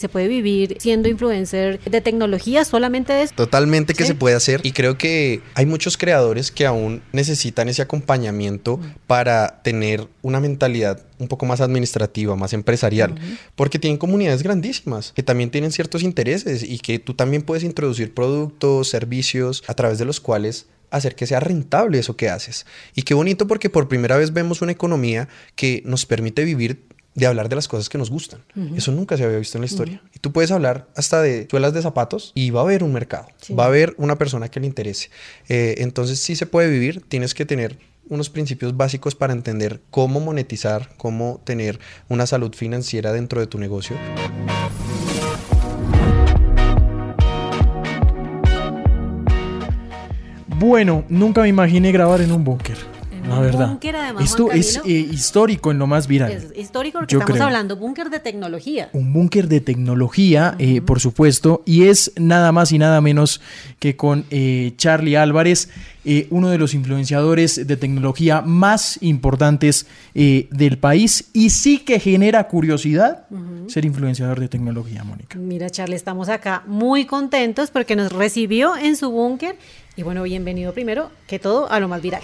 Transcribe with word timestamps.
¿Se 0.00 0.08
puede 0.08 0.28
vivir 0.28 0.76
siendo 0.78 1.08
influencer 1.08 1.80
de 1.80 2.00
tecnología 2.00 2.64
solamente 2.64 3.12
de 3.12 3.22
eso? 3.22 3.34
Totalmente 3.34 3.94
que 3.94 4.04
se 4.04 4.14
puede 4.14 4.36
hacer 4.36 4.60
y 4.62 4.70
creo 4.70 4.96
que 4.96 5.42
hay 5.54 5.66
muchos 5.66 5.96
creadores 5.96 6.52
que 6.52 6.66
aún 6.66 7.02
necesitan 7.10 7.68
ese 7.68 7.82
acompañamiento 7.82 8.78
para 9.08 9.60
tener 9.64 10.06
una 10.22 10.38
mentalidad 10.38 11.04
un 11.18 11.26
poco 11.26 11.46
más 11.46 11.60
administrativa, 11.60 12.36
más 12.36 12.52
empresarial, 12.52 13.16
porque 13.56 13.80
tienen 13.80 13.98
comunidades 13.98 14.44
grandísimas 14.44 15.10
que 15.16 15.24
también 15.24 15.50
tienen 15.50 15.72
ciertos 15.72 16.04
intereses 16.04 16.62
y 16.62 16.78
que 16.78 17.00
tú 17.00 17.14
también 17.14 17.42
puedes 17.42 17.64
introducir 17.64 18.14
productos, 18.14 18.88
servicios 18.88 19.64
a 19.66 19.74
través 19.74 19.98
de 19.98 20.04
los 20.04 20.20
cuales 20.20 20.66
hacer 20.90 21.16
que 21.16 21.26
sea 21.26 21.40
rentable 21.40 21.98
eso 21.98 22.16
que 22.16 22.30
haces. 22.30 22.66
Y 22.94 23.02
qué 23.02 23.14
bonito 23.14 23.48
porque 23.48 23.68
por 23.68 23.88
primera 23.88 24.16
vez 24.16 24.32
vemos 24.32 24.62
una 24.62 24.70
economía 24.70 25.28
que 25.56 25.82
nos 25.84 26.06
permite 26.06 26.44
vivir 26.44 26.86
de 27.18 27.26
hablar 27.26 27.48
de 27.48 27.56
las 27.56 27.68
cosas 27.68 27.88
que 27.88 27.98
nos 27.98 28.10
gustan. 28.10 28.40
Eso 28.76 28.92
nunca 28.92 29.16
se 29.16 29.24
había 29.24 29.38
visto 29.38 29.58
en 29.58 29.62
la 29.62 29.66
historia. 29.66 30.02
Y 30.14 30.20
tú 30.20 30.32
puedes 30.32 30.50
hablar 30.50 30.88
hasta 30.94 31.20
de 31.20 31.48
suelas 31.50 31.74
de 31.74 31.82
zapatos 31.82 32.32
y 32.34 32.50
va 32.50 32.60
a 32.60 32.62
haber 32.62 32.84
un 32.84 32.92
mercado, 32.92 33.26
va 33.58 33.64
a 33.64 33.66
haber 33.66 33.94
una 33.98 34.16
persona 34.16 34.48
que 34.48 34.60
le 34.60 34.66
interese. 34.66 35.10
Eh, 35.48 35.76
entonces 35.78 36.20
sí 36.20 36.36
se 36.36 36.46
puede 36.46 36.70
vivir, 36.70 37.02
tienes 37.08 37.34
que 37.34 37.44
tener 37.44 37.78
unos 38.08 38.30
principios 38.30 38.76
básicos 38.76 39.14
para 39.14 39.32
entender 39.32 39.80
cómo 39.90 40.20
monetizar, 40.20 40.90
cómo 40.96 41.42
tener 41.44 41.78
una 42.08 42.26
salud 42.26 42.54
financiera 42.54 43.12
dentro 43.12 43.40
de 43.40 43.46
tu 43.46 43.58
negocio. 43.58 43.96
Bueno, 50.46 51.04
nunca 51.08 51.42
me 51.42 51.48
imaginé 51.48 51.92
grabar 51.92 52.20
en 52.20 52.32
un 52.32 52.42
búnker. 52.42 52.97
La 53.28 53.40
verdad. 53.40 53.78
Esto 54.20 54.50
es 54.50 54.80
eh, 54.84 54.90
histórico 54.90 55.70
en 55.70 55.78
lo 55.78 55.86
más 55.86 56.06
viral. 56.06 56.32
Es 56.32 56.52
histórico 56.56 56.98
porque 56.98 57.16
estamos 57.16 57.40
hablando 57.40 57.76
búnker 57.76 58.10
de 58.10 58.20
tecnología. 58.20 58.88
Un 58.92 59.12
búnker 59.12 59.48
de 59.48 59.60
tecnología, 59.60 60.54
eh, 60.58 60.80
por 60.80 61.00
supuesto, 61.00 61.62
y 61.64 61.84
es 61.84 62.12
nada 62.16 62.52
más 62.52 62.72
y 62.72 62.78
nada 62.78 63.00
menos 63.00 63.40
que 63.78 63.96
con 63.96 64.24
eh, 64.30 64.72
Charlie 64.76 65.16
Álvarez, 65.16 65.68
uno 66.30 66.48
de 66.48 66.56
los 66.56 66.72
influenciadores 66.72 67.66
de 67.66 67.76
tecnología 67.76 68.40
más 68.40 68.98
importantes 69.02 69.86
del 70.14 70.78
país 70.78 71.28
y 71.34 71.50
sí 71.50 71.80
que 71.80 72.00
genera 72.00 72.48
curiosidad 72.48 73.26
ser 73.66 73.84
influenciador 73.84 74.40
de 74.40 74.48
tecnología, 74.48 75.04
Mónica. 75.04 75.38
Mira, 75.38 75.68
Charlie, 75.68 75.96
estamos 75.96 76.30
acá 76.30 76.62
muy 76.66 77.04
contentos 77.04 77.70
porque 77.70 77.94
nos 77.94 78.10
recibió 78.10 78.74
en 78.74 78.96
su 78.96 79.10
búnker 79.10 79.56
y 79.98 80.02
bueno, 80.02 80.22
bienvenido 80.22 80.72
primero 80.72 81.10
que 81.26 81.38
todo 81.38 81.70
a 81.70 81.80
lo 81.80 81.88
más 81.88 82.00
viral. 82.00 82.22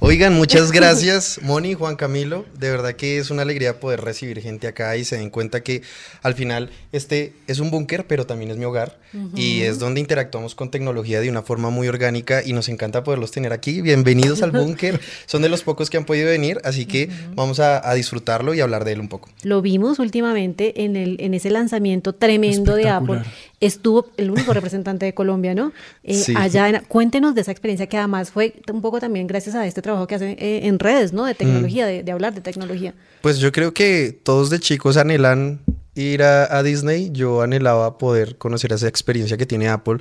Oigan, 0.00 0.34
muchas 0.34 0.72
gracias, 0.72 1.40
Moni, 1.42 1.72
Juan 1.74 1.96
Camilo. 1.96 2.44
De 2.58 2.70
verdad 2.70 2.92
que 2.92 3.18
es 3.18 3.30
una 3.30 3.42
alegría 3.42 3.80
poder 3.80 4.02
recibir 4.02 4.40
gente 4.40 4.66
acá 4.68 4.96
y 4.96 5.04
se 5.04 5.16
den 5.16 5.30
cuenta 5.30 5.62
que 5.62 5.82
al 6.22 6.34
final 6.34 6.70
este 6.92 7.32
es 7.46 7.60
un 7.60 7.70
búnker, 7.70 8.06
pero 8.06 8.26
también 8.26 8.50
es 8.50 8.58
mi 8.58 8.66
hogar 8.66 8.98
y 9.34 9.62
es 9.62 9.78
donde 9.78 10.00
interactuamos 10.00 10.54
con 10.54 10.70
tecnología 10.70 11.20
de 11.20 11.30
una 11.30 11.40
forma 11.40 11.70
muy 11.70 11.88
orgánica 11.88 12.42
y 12.44 12.52
nos 12.52 12.68
encanta 12.68 13.02
poderlos 13.02 13.30
tener 13.30 13.52
aquí. 13.54 13.80
Bienvenidos 13.80 14.42
al 14.42 14.50
búnker. 14.52 15.00
Son 15.24 15.40
de 15.40 15.48
los 15.48 15.62
pocos 15.62 15.88
que 15.88 15.96
han 15.96 16.04
podido 16.04 16.28
venir, 16.28 16.58
así 16.64 16.84
que 16.84 17.08
vamos 17.34 17.60
a, 17.60 17.94
disfrutarlo 17.94 18.52
y 18.52 18.60
hablar 18.60 18.84
de 18.84 18.92
él 18.92 19.00
un 19.00 19.08
poco. 19.08 19.30
Lo 19.42 19.62
vimos 19.62 19.98
últimamente 19.98 20.84
en, 20.84 20.96
el, 20.96 21.16
en 21.18 21.32
ese 21.32 21.48
lanzamiento 21.48 22.14
tremendo 22.14 22.74
de 22.74 22.90
Apple. 22.90 23.22
Estuvo 23.60 24.06
el 24.16 24.30
único 24.30 24.52
representante 24.54 25.06
de 25.06 25.14
Colombia, 25.14 25.54
¿no? 25.54 25.72
Eh, 26.04 26.22
allá, 26.36 26.82
cuéntenos 26.88 27.34
de 27.34 27.40
esa 27.40 27.52
experiencia 27.52 27.86
que 27.86 27.96
además 27.96 28.30
fue 28.30 28.54
un 28.72 28.82
poco 28.82 29.00
también 29.00 29.26
gracias 29.26 29.54
a 29.54 29.66
este 29.66 29.82
trabajo 29.82 30.06
que 30.06 30.14
hacen 30.14 30.36
eh, 30.38 30.60
en 30.64 30.78
redes, 30.78 31.12
¿no? 31.12 31.24
De 31.24 31.34
tecnología, 31.34 31.86
mm. 31.86 32.04
de, 32.04 32.12
hablar 32.12 32.34
de 32.34 32.40
tecnología. 32.40 32.94
Pues 33.22 33.38
yo 33.38 33.52
creo 33.52 33.72
que 33.72 34.18
todos 34.22 34.50
de 34.50 34.60
chicos 34.60 34.96
anhelan 34.96 35.60
ir 35.94 36.22
a, 36.22 36.62
Disney. 36.62 37.10
Yo 37.12 37.42
anhelaba 37.42 37.98
poder 37.98 38.36
conocer 38.36 38.72
esa 38.72 38.88
experiencia 38.88 39.36
que 39.36 39.46
tiene 39.46 39.68
Apple. 39.68 39.98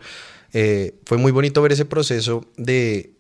Eh, 0.54 0.96
fue 1.06 1.18
muy 1.18 1.32
bonito 1.32 1.62
ver 1.62 1.72
ese 1.72 1.86
proceso 1.86 2.46
de 2.58 3.15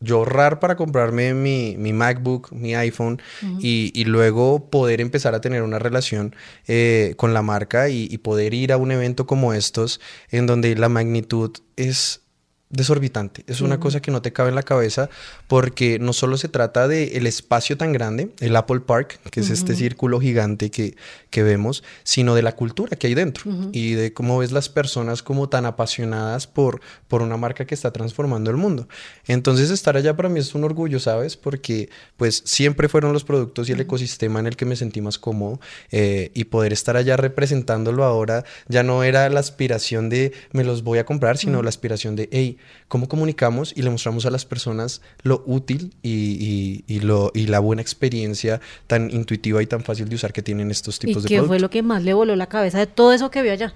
yo 0.00 0.16
ahorrar 0.16 0.60
para 0.60 0.76
comprarme 0.76 1.34
mi, 1.34 1.92
MacBook, 1.92 2.50
mi 2.52 2.74
iPhone 2.74 3.20
y, 3.60 4.04
luego 4.04 4.70
poder 4.70 5.00
empezar 5.00 5.34
a 5.34 5.40
tener 5.40 5.62
una 5.62 5.78
relación 5.78 6.34
eh, 6.66 7.14
con 7.16 7.34
la 7.34 7.42
marca 7.42 7.88
y, 7.90 8.16
poder 8.18 8.54
ir 8.54 8.72
a 8.72 8.76
un 8.76 8.90
evento 8.90 9.26
como 9.26 9.52
estos 9.52 10.00
en 10.30 10.46
donde 10.46 10.74
la 10.74 10.88
magnitud 10.88 11.52
es 11.76 12.22
desorbitante. 12.70 13.42
Es 13.48 13.60
una 13.60 13.80
cosa 13.80 14.00
que 14.00 14.12
no 14.12 14.22
te 14.22 14.32
cabe 14.32 14.48
en 14.48 14.54
la 14.54 14.62
cabeza 14.62 15.10
porque 15.48 15.98
no 15.98 16.12
solo 16.12 16.36
se 16.36 16.48
trata 16.48 16.86
del 16.86 17.16
el 17.16 17.26
espacio 17.26 17.76
tan 17.76 17.92
grande, 17.92 18.30
el 18.38 18.54
Apple 18.54 18.80
Park, 18.80 19.18
que 19.30 19.40
es 19.40 19.50
este 19.50 19.74
círculo 19.74 20.20
gigante 20.20 20.70
que, 20.70 20.94
que, 21.30 21.42
vemos, 21.42 21.82
sino 22.04 22.36
de 22.36 22.42
la 22.42 22.54
cultura 22.54 22.96
que 22.96 23.08
hay 23.08 23.14
dentro 23.14 23.50
y 23.72 23.94
de 23.94 24.12
cómo 24.12 24.38
ves 24.38 24.52
las 24.52 24.68
personas 24.68 25.22
como 25.24 25.48
tan 25.48 25.66
apasionadas 25.66 26.46
por, 26.46 26.80
por 27.08 27.22
una 27.22 27.36
marca 27.36 27.64
que 27.64 27.74
está 27.74 27.92
transformando 27.92 28.50
el 28.50 28.56
mundo. 28.56 28.88
Entonces 29.26 29.70
estar 29.70 29.96
allá 29.96 30.16
para 30.16 30.28
mí 30.28 30.38
es 30.38 30.54
un 30.54 30.62
orgullo, 30.62 31.00
¿sabes? 31.00 31.36
Porque 31.36 31.90
pues 32.16 32.42
siempre 32.46 32.88
fueron 32.88 33.12
los 33.12 33.24
productos 33.24 33.68
y 33.68 33.72
el 33.72 33.80
ecosistema 33.80 34.38
en 34.38 34.46
el 34.46 34.56
que 34.56 34.64
me 34.64 34.76
sentí 34.76 35.00
más 35.00 35.18
cómodo 35.18 35.60
eh, 35.90 36.30
y 36.34 36.44
poder 36.44 36.72
estar 36.72 36.96
allá 36.96 37.16
representándolo 37.16 38.04
ahora 38.04 38.44
ya 38.68 38.84
no 38.84 39.02
era 39.02 39.28
la 39.28 39.40
aspiración 39.40 40.08
de 40.08 40.32
me 40.52 40.62
los 40.62 40.84
voy 40.84 40.98
a 40.98 41.04
comprar, 41.04 41.36
sino 41.36 41.62
la 41.62 41.68
aspiración 41.68 42.14
de, 42.14 42.28
hey, 42.30 42.58
cómo 42.88 43.08
comunicamos 43.08 43.72
y 43.76 43.82
le 43.82 43.90
mostramos 43.90 44.26
a 44.26 44.30
las 44.30 44.44
personas 44.44 45.02
lo 45.22 45.42
útil 45.46 45.94
y, 46.02 47.00
lo, 47.00 47.30
y 47.34 47.46
la 47.46 47.60
buena 47.60 47.82
experiencia 47.82 48.60
tan 48.86 49.10
intuitiva 49.10 49.62
y 49.62 49.66
tan 49.66 49.82
fácil 49.82 50.08
de 50.08 50.16
usar 50.16 50.32
que 50.32 50.42
tienen 50.42 50.70
estos 50.70 50.98
tipos 50.98 51.22
de 51.22 51.28
productos. 51.28 51.44
¿Qué 51.44 51.48
fue 51.48 51.60
lo 51.60 51.70
que 51.70 51.82
más 51.82 52.02
le 52.02 52.14
voló 52.14 52.36
la 52.36 52.48
cabeza 52.48 52.78
de 52.78 52.86
todo 52.86 53.12
eso 53.12 53.30
que 53.30 53.42
vio 53.42 53.52
allá? 53.52 53.74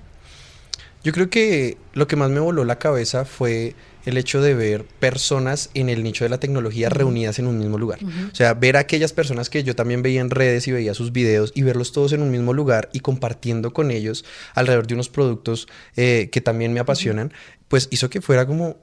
Yo 1.05 1.13
creo 1.13 1.29
que 1.29 1.77
lo 1.93 2.07
que 2.07 2.17
más 2.17 2.31
me 2.31 2.41
voló 2.41 2.65
la 2.65 2.79
cabeza 2.79 3.25
fue 3.25 3.75
el 4.05 4.17
hecho 4.17 4.41
de 4.43 4.55
ver 4.55 4.85
personas 4.85 5.71
en 5.75 5.89
el 5.89 6.03
nicho 6.03 6.25
de 6.25 6.29
la 6.29 6.39
tecnología 6.39 6.89
reunidas 6.89 7.39
en 7.39 7.47
un 7.47 7.59
mismo 7.59 7.79
lugar. 7.79 8.01
O 8.33 8.35
sea, 8.35 8.55
ver 8.55 8.77
a 8.77 8.81
aquellas 8.81 9.13
personas 9.13 9.51
que 9.51 9.63
yo 9.65 9.75
también 9.75 10.03
veía 10.03 10.21
en 10.21 10.31
redes 10.31 10.69
y 10.69 10.73
veía 10.73 10.95
sus 10.95 11.13
videos 11.13 11.53
y 11.55 11.63
verlos 11.63 11.93
todos 11.93 12.13
en 12.13 12.23
un 12.23 12.31
mismo 12.31 12.53
lugar 12.53 12.91
y 12.93 13.01
compartiendo 13.01 13.73
con 13.73 13.91
ellos 13.91 14.25
alrededor 14.55 14.87
de 14.87 14.95
unos 14.95 15.09
productos 15.09 15.69
eh, 15.97 16.29
que 16.33 16.41
también 16.41 16.73
me 16.73 16.81
apasionan, 16.81 17.33
pues 17.69 17.89
hizo 17.91 18.11
que 18.11 18.21
fuera 18.21 18.47
como 18.47 18.77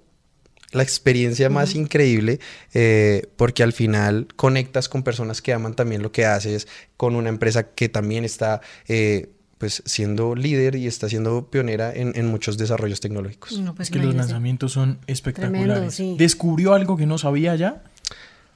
la 0.71 0.83
experiencia 0.83 1.49
más 1.49 1.75
increíble 1.75 2.39
eh, 2.73 3.27
porque 3.35 3.63
al 3.63 3.73
final 3.73 4.27
conectas 4.35 4.87
con 4.87 5.03
personas 5.03 5.41
que 5.41 5.53
aman 5.53 5.75
también 5.75 6.01
lo 6.01 6.11
que 6.11 6.25
haces, 6.25 6.67
con 6.97 7.15
una 7.15 7.29
empresa 7.29 7.73
que 7.73 7.89
también 7.89 8.23
está 8.23 8.61
eh, 8.87 9.29
pues 9.61 9.83
siendo 9.85 10.33
líder 10.33 10.75
y 10.75 10.87
está 10.87 11.07
siendo 11.07 11.51
pionera 11.51 11.93
en, 11.93 12.25
muchos 12.25 12.57
desarrollos 12.57 12.99
tecnológicos. 12.99 13.61
Pues 13.75 13.89
es 13.89 13.93
que 13.93 13.99
los 13.99 14.15
lanzamientos 14.15 14.71
son 14.71 14.97
espectaculares. 15.05 16.01
¿Descubrió 16.17 16.73
algo 16.73 16.97
que 16.97 17.05
no 17.05 17.19
sabía 17.19 17.55
ya? 17.55 17.83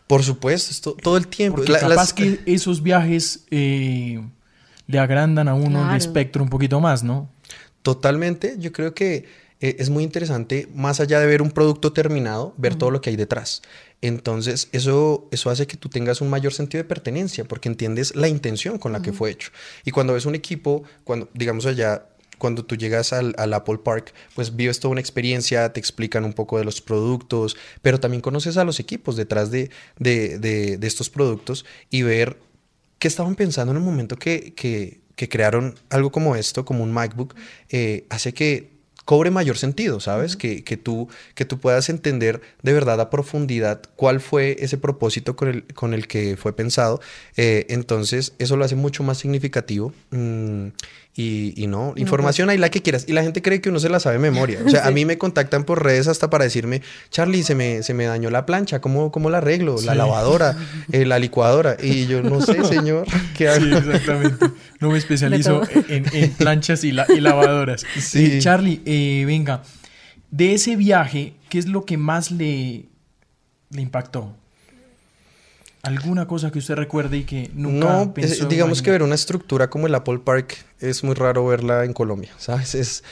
Por 0.08 0.24
supuesto, 0.24 0.96
todo 0.96 1.18
el 1.18 1.28
tiempo. 1.28 1.58
Porque 1.58 1.74
capaz 1.74 2.12
que 2.12 2.40
esos 2.48 2.82
viajes 2.82 3.46
eh, 3.52 4.20
le 4.88 4.98
agrandan 4.98 5.48
a 5.48 5.54
uno 5.54 5.92
el 5.92 5.96
espectro 5.96 6.42
un 6.42 6.50
poquito 6.50 6.82
más, 6.82 7.04
¿no? 7.04 7.30
Totalmente. 7.84 8.56
Yo 8.58 8.72
creo 8.72 8.96
que 8.96 9.26
eh, 9.62 9.78
es 9.80 9.90
muy 9.90 10.04
interesante, 10.04 10.68
más 10.74 11.00
allá 11.00 11.20
de 11.20 11.26
ver 11.26 11.42
un 11.42 11.52
producto 11.52 11.94
terminado, 11.94 12.54
ver 12.58 12.76
todo 12.76 12.92
lo 12.92 13.02
que 13.02 13.10
hay 13.10 13.16
detrás. 13.16 13.62
Entonces, 14.02 14.70
eso, 14.72 15.28
eso 15.32 15.50
hace 15.50 15.66
que 15.68 15.78
tú 15.78 15.90
tengas 15.90 16.22
un 16.22 16.30
mayor 16.30 16.54
sentido 16.54 16.84
de 16.84 16.88
pertenencia, 16.88 17.46
porque 17.46 17.70
entiendes 17.70 18.16
la 18.16 18.28
intención 18.28 18.78
con 18.78 18.92
la 18.92 19.02
que 19.02 19.14
fue 19.14 19.32
hecho. 19.32 19.52
Y 19.86 19.92
cuando 19.92 20.14
ves 20.14 20.26
un 20.26 20.36
equipo, 20.36 20.84
cuando, 21.04 21.30
digamos 21.34 21.66
allá, 21.66 22.06
cuando 22.38 22.66
tú 22.66 22.76
llegas 22.76 23.14
al, 23.14 23.34
Apple 23.54 23.80
Park, 23.80 24.14
pues 24.36 24.56
vives 24.56 24.80
toda 24.80 24.92
una 24.92 25.02
experiencia, 25.02 25.72
te 25.72 25.80
explican 25.80 26.26
un 26.26 26.34
poco 26.34 26.58
de 26.58 26.66
los 26.66 26.82
productos, 26.82 27.56
pero 27.82 28.00
también 28.00 28.22
conoces 28.22 28.58
a 28.58 28.64
los 28.64 28.80
equipos 28.80 29.16
detrás 29.16 29.52
de, 29.52 29.70
de, 29.98 30.78
estos 30.82 31.10
productos 31.10 31.66
y 31.90 32.02
ver 32.02 32.38
qué 33.00 33.08
estaban 33.08 33.36
pensando 33.36 33.72
en 33.72 33.78
el 33.78 33.84
momento 33.84 34.18
que, 34.18 34.54
que, 34.54 35.02
crearon 35.30 35.76
algo 35.90 36.12
como 36.12 36.36
esto, 36.36 36.66
como 36.66 36.84
un 36.84 36.92
MacBook, 36.92 37.36
eh, 37.70 38.06
hace 38.10 38.34
que 38.34 38.75
cobre 39.06 39.30
mayor 39.32 39.58
sentido, 39.58 40.00
¿sabes? 40.00 40.36
que, 40.36 40.64
que, 40.64 40.78
tú, 40.78 41.08
que 41.36 41.46
tú 41.46 41.60
puedas 41.60 41.90
entender 41.90 42.42
de 42.64 42.74
verdad 42.74 43.00
a 43.00 43.10
profundidad 43.10 43.82
cuál 43.96 44.20
fue 44.20 44.58
ese 44.60 44.78
propósito 44.78 45.36
con 45.36 45.48
el, 45.48 45.64
con 45.74 45.94
el 45.94 46.08
que 46.08 46.36
fue 46.38 46.56
pensado. 46.56 47.00
Eh, 47.38 47.68
entonces, 47.70 48.34
eso 48.40 48.58
lo 48.58 48.66
hace 48.66 48.76
mucho 48.76 49.04
más 49.04 49.20
significativo. 49.20 49.94
Mm, 50.10 50.70
y, 51.18 51.68
no, 51.68 51.94
información 51.96 52.50
hay 52.50 52.58
la 52.58 52.70
que 52.70 52.82
quieras. 52.82 53.06
Y 53.08 53.14
la 53.14 53.24
gente 53.24 53.42
cree 53.42 53.62
que 53.62 53.70
uno 53.70 53.80
se 53.80 53.88
la 53.88 54.02
sabe 54.02 54.18
de 54.18 54.20
memoria. 54.20 54.60
O 54.66 54.70
sea, 54.72 54.86
a 54.86 54.92
mí 54.92 55.06
me 55.06 55.18
contactan 55.18 55.64
por 55.64 55.82
redes 55.82 56.10
hasta 56.10 56.30
para 56.30 56.44
decirme, 56.44 56.82
Charlie, 57.10 57.44
se 57.44 57.56
me, 57.56 57.84
se 57.84 57.94
me 57.94 58.06
dañó 58.06 58.30
la 58.30 58.46
plancha, 58.46 58.82
¿cómo, 58.82 59.12
cómo 59.12 59.30
la 59.30 59.38
arreglo? 59.38 59.78
La 59.82 59.96
lavadora, 59.96 60.58
eh, 60.92 61.06
la 61.06 61.18
licuadora. 61.18 61.78
Y 61.82 62.08
yo 62.08 62.22
no 62.22 62.42
sé, 62.42 62.64
señor, 62.66 63.08
¿qué 63.38 63.48
hago? 63.48 63.64
Sí, 63.64 63.72
exactamente. 63.74 64.46
No 64.82 64.92
me 64.92 64.98
especializo 64.98 65.62
en, 65.88 66.32
planchas 66.32 66.84
y, 66.84 66.92
lavadoras. 66.92 67.86
Sí. 67.98 68.34
Eh, 68.34 68.40
Charlie, 68.40 68.82
eh, 68.86 68.95
venga, 69.26 69.64
de 70.32 70.54
ese 70.54 70.76
viaje, 70.76 71.34
¿qué 71.50 71.60
es 71.60 71.68
lo 71.68 71.86
que 71.86 71.98
más 71.98 72.32
le, 72.32 72.86
le 73.70 73.82
impactó? 73.82 74.36
¿Alguna 75.86 76.28
cosa 76.28 76.52
que 76.52 76.58
usted 76.58 76.74
recuerde 76.74 77.18
y 77.18 77.24
que 77.26 77.52
nunca 77.54 78.00
no, 78.00 78.14
pensó 78.14 78.48
digamos 78.48 78.82
que 78.82 78.90
ver 78.90 79.04
una 79.04 79.14
estructura 79.14 79.70
como 79.70 79.86
el 79.86 79.94
Apple 79.94 80.18
Park 80.18 80.66
es 80.80 81.04
muy 81.04 81.14
raro 81.14 81.46
verla 81.46 81.86
en 81.86 81.94
Colombia, 81.94 82.32
¿sabes? 82.40 82.74
Es, 82.74 83.04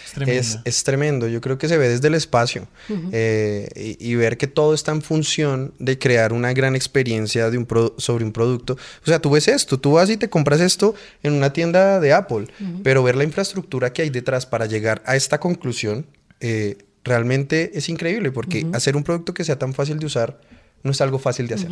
es, 0.65 0.83
tremendo. 0.83 1.27
Yo 1.27 1.39
creo 1.39 1.59
que 1.59 1.67
se 1.67 1.77
ve 1.77 1.87
desde 1.87 2.07
el 2.07 2.15
espacio 2.15 2.67
eh, 3.11 3.95
y, 3.99 4.15
ver 4.15 4.37
que 4.37 4.47
todo 4.47 4.73
está 4.73 4.91
en 4.91 5.03
función 5.03 5.75
de 5.77 5.99
crear 5.99 6.33
una 6.33 6.51
gran 6.53 6.75
experiencia 6.75 7.51
de 7.51 7.59
un 7.59 7.67
sobre 7.97 8.25
un 8.25 8.31
producto. 8.31 8.73
O 8.73 9.05
sea, 9.05 9.19
tú 9.19 9.29
ves 9.29 9.47
esto, 9.47 9.79
tú 9.79 9.91
vas 9.91 10.09
y 10.09 10.17
te 10.17 10.29
compras 10.29 10.59
esto 10.59 10.95
en 11.21 11.33
una 11.33 11.53
tienda 11.53 11.99
de 11.99 12.11
Apple, 12.11 12.47
pero 12.81 13.03
ver 13.03 13.15
la 13.15 13.23
infraestructura 13.23 13.93
que 13.93 14.01
hay 14.01 14.09
detrás 14.09 14.47
para 14.47 14.65
llegar 14.65 15.03
a 15.05 15.15
esta 15.15 15.39
conclusión 15.39 16.07
eh, 16.39 16.79
realmente 17.03 17.71
es 17.75 17.87
increíble 17.87 18.31
porque 18.31 18.65
hacer 18.73 18.95
un 18.95 19.03
producto 19.03 19.35
que 19.35 19.43
sea 19.43 19.59
tan 19.59 19.75
fácil 19.75 19.99
de 19.99 20.07
usar 20.07 20.39
no 20.83 20.91
es 20.91 21.01
algo 21.01 21.19
fácil 21.19 21.47
de 21.47 21.55
hacer. 21.55 21.71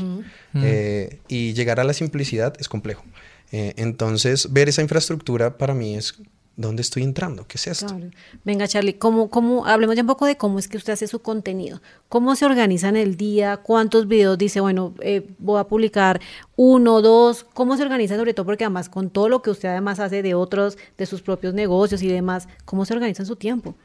Eh, 0.56 1.20
y 1.28 1.54
llegar 1.54 1.80
a 1.80 1.84
la 1.84 1.94
simplicidad 1.94 2.54
es 2.60 2.68
complejo. 2.68 3.04
Eh, 3.52 3.74
entonces, 3.78 4.52
ver 4.52 4.70
esa 4.70 4.82
infraestructura 4.82 5.58
para 5.58 5.74
mí 5.74 5.96
es 5.96 6.16
¿dónde 6.56 6.82
estoy 6.82 7.04
entrando? 7.04 7.46
¿Qué 7.48 7.58
es 7.58 7.68
esto? 7.68 8.00
Venga, 8.46 8.68
Charlie, 8.68 8.94
¿cómo, 8.94 9.30
cómo, 9.30 9.66
hablemos 9.66 9.96
ya 9.96 10.02
un 10.02 10.08
poco 10.08 10.26
de 10.26 10.38
cómo 10.38 10.60
es 10.60 10.68
que 10.68 10.78
usted 10.78 10.94
hace 10.94 11.08
su 11.08 11.22
contenido. 11.22 11.82
¿Cómo 12.10 12.36
se 12.36 12.46
organiza 12.46 12.90
en 12.90 12.98
el 12.98 13.18
día? 13.18 13.58
¿Cuántos 13.58 14.08
videos 14.08 14.38
dice, 14.38 14.62
bueno, 14.62 14.94
eh, 15.02 15.28
voy 15.40 15.60
a 15.60 15.66
publicar 15.66 16.22
uno, 16.56 17.02
dos? 17.02 17.46
¿Cómo 17.54 17.78
se 17.78 17.84
organiza 17.84 18.16
sobre 18.16 18.34
todo? 18.34 18.46
Porque 18.46 18.64
además 18.64 18.90
con 18.90 19.10
todo 19.10 19.30
lo 19.30 19.42
que 19.42 19.50
usted 19.50 19.70
además 19.70 20.00
hace 20.00 20.22
de 20.22 20.34
otros, 20.34 20.78
de 20.98 21.06
sus 21.06 21.22
propios 21.22 21.54
negocios 21.54 22.02
y 22.04 22.08
demás, 22.08 22.48
¿cómo 22.66 22.86
se 22.86 22.94
organiza 22.94 23.24
en 23.24 23.28
su 23.28 23.36
tiempo? 23.36 23.76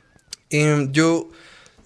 Em, 0.50 0.92
yo 0.92 1.28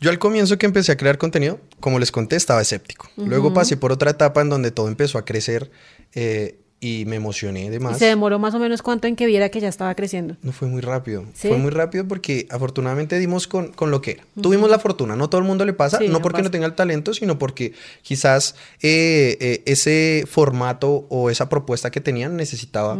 yo 0.00 0.10
al 0.10 0.18
comienzo 0.18 0.56
que 0.56 0.66
empecé 0.66 0.92
a 0.92 0.96
crear 0.96 1.18
contenido, 1.18 1.60
como 1.78 1.98
les 1.98 2.10
conté, 2.10 2.36
estaba 2.36 2.62
escéptico. 2.62 3.08
Luego 3.16 3.52
pasé 3.52 3.76
por 3.76 3.92
otra 3.92 4.10
etapa 4.10 4.40
en 4.40 4.48
donde 4.48 4.70
todo 4.70 4.88
empezó 4.88 5.18
a 5.18 5.26
crecer 5.26 5.70
eh, 6.14 6.58
y 6.80 7.04
me 7.04 7.16
emocioné 7.16 7.68
de 7.68 7.78
más. 7.80 7.96
¿Y 7.96 7.98
se 7.98 8.06
demoró 8.06 8.38
más 8.38 8.54
o 8.54 8.58
menos 8.58 8.80
cuánto 8.80 9.08
en 9.08 9.14
que 9.14 9.26
viera 9.26 9.50
que 9.50 9.60
ya 9.60 9.68
estaba 9.68 9.94
creciendo? 9.94 10.38
No 10.40 10.52
fue 10.52 10.68
muy 10.68 10.80
rápido. 10.80 11.26
Fue 11.34 11.58
muy 11.58 11.70
rápido 11.70 12.08
porque 12.08 12.46
afortunadamente 12.50 13.18
dimos 13.18 13.46
con, 13.46 13.72
con 13.72 13.90
lo 13.90 14.00
que 14.00 14.12
era. 14.12 14.24
Tuvimos 14.40 14.70
la 14.70 14.78
fortuna. 14.78 15.16
No 15.16 15.28
todo 15.28 15.42
el 15.42 15.46
mundo 15.46 15.66
le 15.66 15.74
pasa, 15.74 16.00
no 16.00 16.22
porque 16.22 16.42
no 16.42 16.50
tenga 16.50 16.66
el 16.66 16.74
talento, 16.74 17.12
sino 17.12 17.38
porque 17.38 17.74
quizás 18.00 18.54
eh, 18.80 19.36
eh, 19.40 19.62
ese 19.66 20.24
formato 20.26 21.06
o 21.10 21.28
esa 21.28 21.50
propuesta 21.50 21.90
que 21.90 22.00
tenían 22.00 22.36
necesitaba 22.36 22.98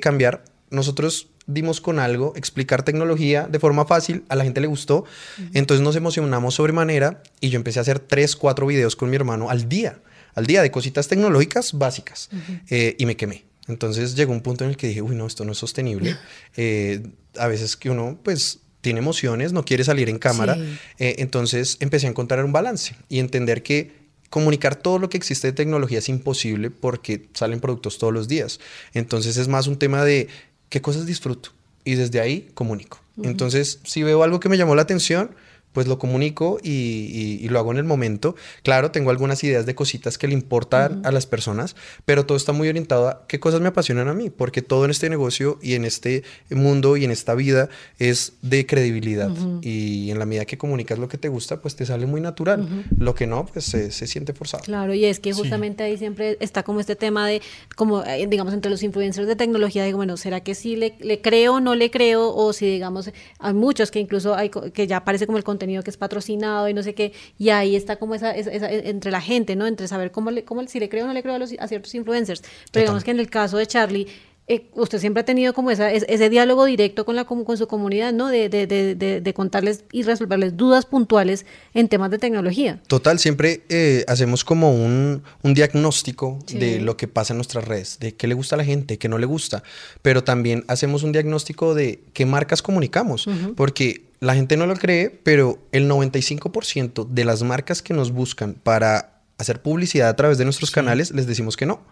cambiar. 0.00 0.44
Nosotros 0.68 1.28
dimos 1.46 1.80
con 1.80 1.98
algo, 1.98 2.32
explicar 2.36 2.82
tecnología 2.82 3.46
de 3.46 3.58
forma 3.58 3.84
fácil, 3.84 4.24
a 4.28 4.36
la 4.36 4.44
gente 4.44 4.60
le 4.60 4.66
gustó, 4.66 5.04
entonces 5.52 5.82
nos 5.82 5.96
emocionamos 5.96 6.54
sobremanera 6.54 7.22
y 7.40 7.50
yo 7.50 7.56
empecé 7.56 7.78
a 7.80 7.82
hacer 7.82 7.98
tres, 7.98 8.36
cuatro 8.36 8.66
videos 8.66 8.96
con 8.96 9.10
mi 9.10 9.16
hermano 9.16 9.50
al 9.50 9.68
día, 9.68 10.00
al 10.34 10.46
día 10.46 10.62
de 10.62 10.70
cositas 10.70 11.08
tecnológicas 11.08 11.72
básicas 11.74 12.30
eh, 12.70 12.96
y 12.98 13.06
me 13.06 13.16
quemé. 13.16 13.44
Entonces 13.66 14.14
llegó 14.14 14.32
un 14.32 14.42
punto 14.42 14.64
en 14.64 14.70
el 14.70 14.76
que 14.76 14.88
dije, 14.88 15.02
uy, 15.02 15.14
no, 15.14 15.26
esto 15.26 15.44
no 15.44 15.52
es 15.52 15.58
sostenible. 15.58 16.16
Eh, 16.56 17.02
a 17.36 17.48
veces 17.48 17.76
que 17.76 17.90
uno, 17.90 18.16
pues, 18.22 18.60
tiene 18.80 19.00
emociones, 19.00 19.52
no 19.52 19.64
quiere 19.64 19.82
salir 19.82 20.08
en 20.08 20.18
cámara. 20.18 20.56
Eh, 20.98 21.16
entonces 21.18 21.78
empecé 21.80 22.06
a 22.06 22.10
encontrar 22.10 22.44
un 22.44 22.52
balance 22.52 22.94
y 23.08 23.18
entender 23.18 23.64
que 23.64 24.04
comunicar 24.30 24.76
todo 24.76 24.98
lo 24.98 25.08
que 25.08 25.16
existe 25.16 25.48
de 25.48 25.52
tecnología 25.52 25.98
es 25.98 26.08
imposible 26.08 26.70
porque 26.70 27.28
salen 27.32 27.60
productos 27.60 27.98
todos 27.98 28.12
los 28.12 28.28
días. 28.28 28.60
Entonces 28.92 29.36
es 29.36 29.48
más 29.48 29.66
un 29.66 29.78
tema 29.78 30.04
de 30.04 30.28
qué 30.68 30.80
cosas 30.80 31.06
disfruto 31.06 31.50
y 31.84 31.94
desde 31.94 32.20
ahí 32.20 32.50
comunico. 32.54 33.00
Entonces, 33.22 33.80
si 33.84 34.02
veo 34.02 34.24
algo 34.24 34.40
que 34.40 34.48
me 34.48 34.56
llamó 34.56 34.74
la 34.74 34.82
atención, 34.82 35.30
pues 35.74 35.88
lo 35.88 35.98
comunico 35.98 36.58
y, 36.62 37.46
lo 37.48 37.58
hago 37.58 37.72
en 37.72 37.78
el 37.78 37.84
momento. 37.84 38.36
Claro, 38.62 38.90
tengo 38.90 39.10
algunas 39.10 39.44
ideas 39.44 39.66
de 39.66 39.74
cositas 39.74 40.16
que 40.16 40.26
le 40.26 40.32
importan 40.32 41.04
a 41.04 41.10
las 41.10 41.26
personas, 41.26 41.76
pero 42.06 42.24
todo 42.24 42.36
está 42.36 42.52
muy 42.52 42.68
orientado 42.68 43.08
a 43.08 43.26
qué 43.26 43.38
cosas 43.38 43.60
me 43.60 43.68
apasionan 43.68 44.08
a 44.08 44.14
mí, 44.14 44.30
porque 44.30 44.62
todo 44.62 44.84
en 44.84 44.92
este 44.92 45.10
negocio 45.10 45.58
y 45.60 45.74
en 45.74 45.84
este 45.84 46.22
mundo 46.48 46.96
y 46.96 47.04
en 47.04 47.10
esta 47.10 47.34
vida 47.34 47.68
es 47.98 48.34
de 48.40 48.64
credibilidad. 48.66 49.30
Y 49.62 50.10
en 50.10 50.18
la 50.18 50.26
medida 50.26 50.44
que 50.44 50.56
comunicas 50.56 50.98
lo 50.98 51.08
que 51.08 51.18
te 51.18 51.28
gusta, 51.28 51.60
pues 51.60 51.74
te 51.74 51.84
sale 51.84 52.06
muy 52.06 52.20
natural. 52.20 52.86
Lo 52.96 53.14
que 53.14 53.26
no, 53.26 53.44
pues 53.44 53.64
se, 53.64 53.90
siente 53.90 54.32
forzado. 54.32 54.62
Claro, 54.62 54.94
y 54.94 55.04
es 55.04 55.18
que 55.18 55.32
justamente 55.32 55.82
ahí 55.82 55.98
siempre 55.98 56.36
está 56.40 56.62
como 56.62 56.78
este 56.80 56.94
tema 56.94 57.26
de, 57.26 57.42
como 57.74 58.04
eh, 58.04 58.26
digamos, 58.28 58.54
entre 58.54 58.70
los 58.70 58.82
influencers 58.84 59.26
de 59.26 59.34
tecnología, 59.34 59.84
digo, 59.84 59.96
bueno, 59.96 60.16
¿será 60.16 60.40
que 60.40 60.54
sí 60.54 60.76
le, 60.76 60.94
le 61.00 61.20
creo 61.20 61.54
o 61.54 61.60
no 61.60 61.74
le 61.74 61.90
creo? 61.90 62.32
O 62.32 62.52
si, 62.52 62.66
digamos, 62.66 63.10
hay 63.40 63.54
muchos 63.54 63.90
que 63.90 63.98
incluso 63.98 64.36
hay 64.36 64.50
que 64.50 64.86
ya 64.86 64.98
aparece 64.98 65.26
como 65.26 65.36
el 65.38 65.44
contenido 65.44 65.63
que 65.82 65.90
es 65.90 65.96
patrocinado 65.96 66.68
y 66.68 66.74
no 66.74 66.82
sé 66.82 66.94
qué, 66.94 67.12
y 67.38 67.50
ahí 67.50 67.76
está 67.76 67.96
como 67.96 68.14
esa, 68.14 68.34
entre 68.34 69.10
la 69.10 69.20
gente, 69.20 69.56
¿no? 69.56 69.66
Entre 69.66 69.88
saber 69.88 70.10
cómo, 70.10 70.30
le, 70.30 70.44
cómo 70.44 70.66
si 70.66 70.80
le 70.80 70.88
creo 70.88 71.04
o 71.04 71.06
no 71.08 71.14
le 71.14 71.22
creo 71.22 71.34
a, 71.34 71.38
los, 71.38 71.52
a 71.58 71.68
ciertos 71.68 71.94
influencers. 71.94 72.42
Pero 72.70 72.84
digamos 72.84 73.04
que 73.04 73.10
en 73.10 73.20
el 73.20 73.30
caso 73.30 73.56
de 73.56 73.66
Charlie, 73.66 74.06
eh, 74.46 74.68
usted 74.74 74.98
siempre 74.98 75.22
ha 75.22 75.24
tenido 75.24 75.54
como 75.54 75.70
esa, 75.70 75.90
ese 75.90 76.28
diálogo 76.28 76.66
directo 76.66 77.06
con, 77.06 77.16
la, 77.16 77.24
con 77.24 77.56
su 77.56 77.66
comunidad, 77.66 78.12
¿no? 78.12 78.28
De, 78.28 78.50
de, 78.50 78.66
de, 78.66 79.20
de, 79.20 79.34
contarles 79.34 79.84
y 79.90 80.02
resolverles 80.02 80.56
dudas 80.56 80.84
puntuales 80.84 81.46
en 81.72 81.88
temas 81.88 82.10
de 82.10 82.18
tecnología. 82.18 82.78
Total, 82.86 83.18
siempre 83.18 83.62
eh, 83.70 84.04
hacemos 84.06 84.44
como 84.44 84.74
un, 84.74 85.22
un 85.42 85.54
diagnóstico 85.54 86.38
de 86.52 86.78
lo 86.80 86.98
que 86.98 87.08
pasa 87.08 87.32
en 87.32 87.38
nuestras 87.38 87.64
redes, 87.64 87.98
de 88.00 88.14
qué 88.14 88.26
le 88.26 88.34
gusta 88.34 88.56
a 88.56 88.58
la 88.58 88.64
gente, 88.64 88.98
qué 88.98 89.08
no 89.08 89.16
le 89.16 89.24
gusta, 89.24 89.62
pero 90.02 90.24
también 90.24 90.64
hacemos 90.68 91.04
un 91.04 91.12
diagnóstico 91.12 91.74
de 91.74 92.00
qué 92.12 92.26
marcas 92.26 92.60
comunicamos, 92.60 93.26
porque 93.56 94.04
la 94.20 94.34
gente 94.34 94.58
no 94.58 94.66
lo 94.66 94.74
cree, 94.76 95.08
pero 95.08 95.58
el 95.72 95.88
95% 95.88 97.06
de 97.08 97.24
las 97.24 97.42
marcas 97.42 97.80
que 97.80 97.94
nos 97.94 98.12
buscan 98.12 98.54
para 98.54 99.13
hacer 99.38 99.62
publicidad 99.62 100.08
a 100.08 100.16
través 100.16 100.38
de 100.38 100.44
nuestros 100.44 100.70
canales, 100.70 101.10
les 101.10 101.26
decimos 101.26 101.56
que 101.56 101.66
no. 101.66 101.82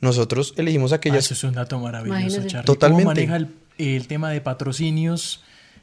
Nosotros 0.00 0.54
elegimos 0.56 0.92
aquellas... 0.92 1.24
Ah, 1.24 1.26
eso 1.26 1.34
es 1.34 1.44
un 1.44 1.54
dato 1.54 1.78
maravilloso, 1.78 2.42
Charlie. 2.46 2.66
Totalmente. 2.66 3.04
¿Cómo 3.04 3.14
maneja 3.14 3.48
el, 3.78 4.06
tema 4.06 4.30
de 4.30 4.40
patrocinios, 4.40 5.42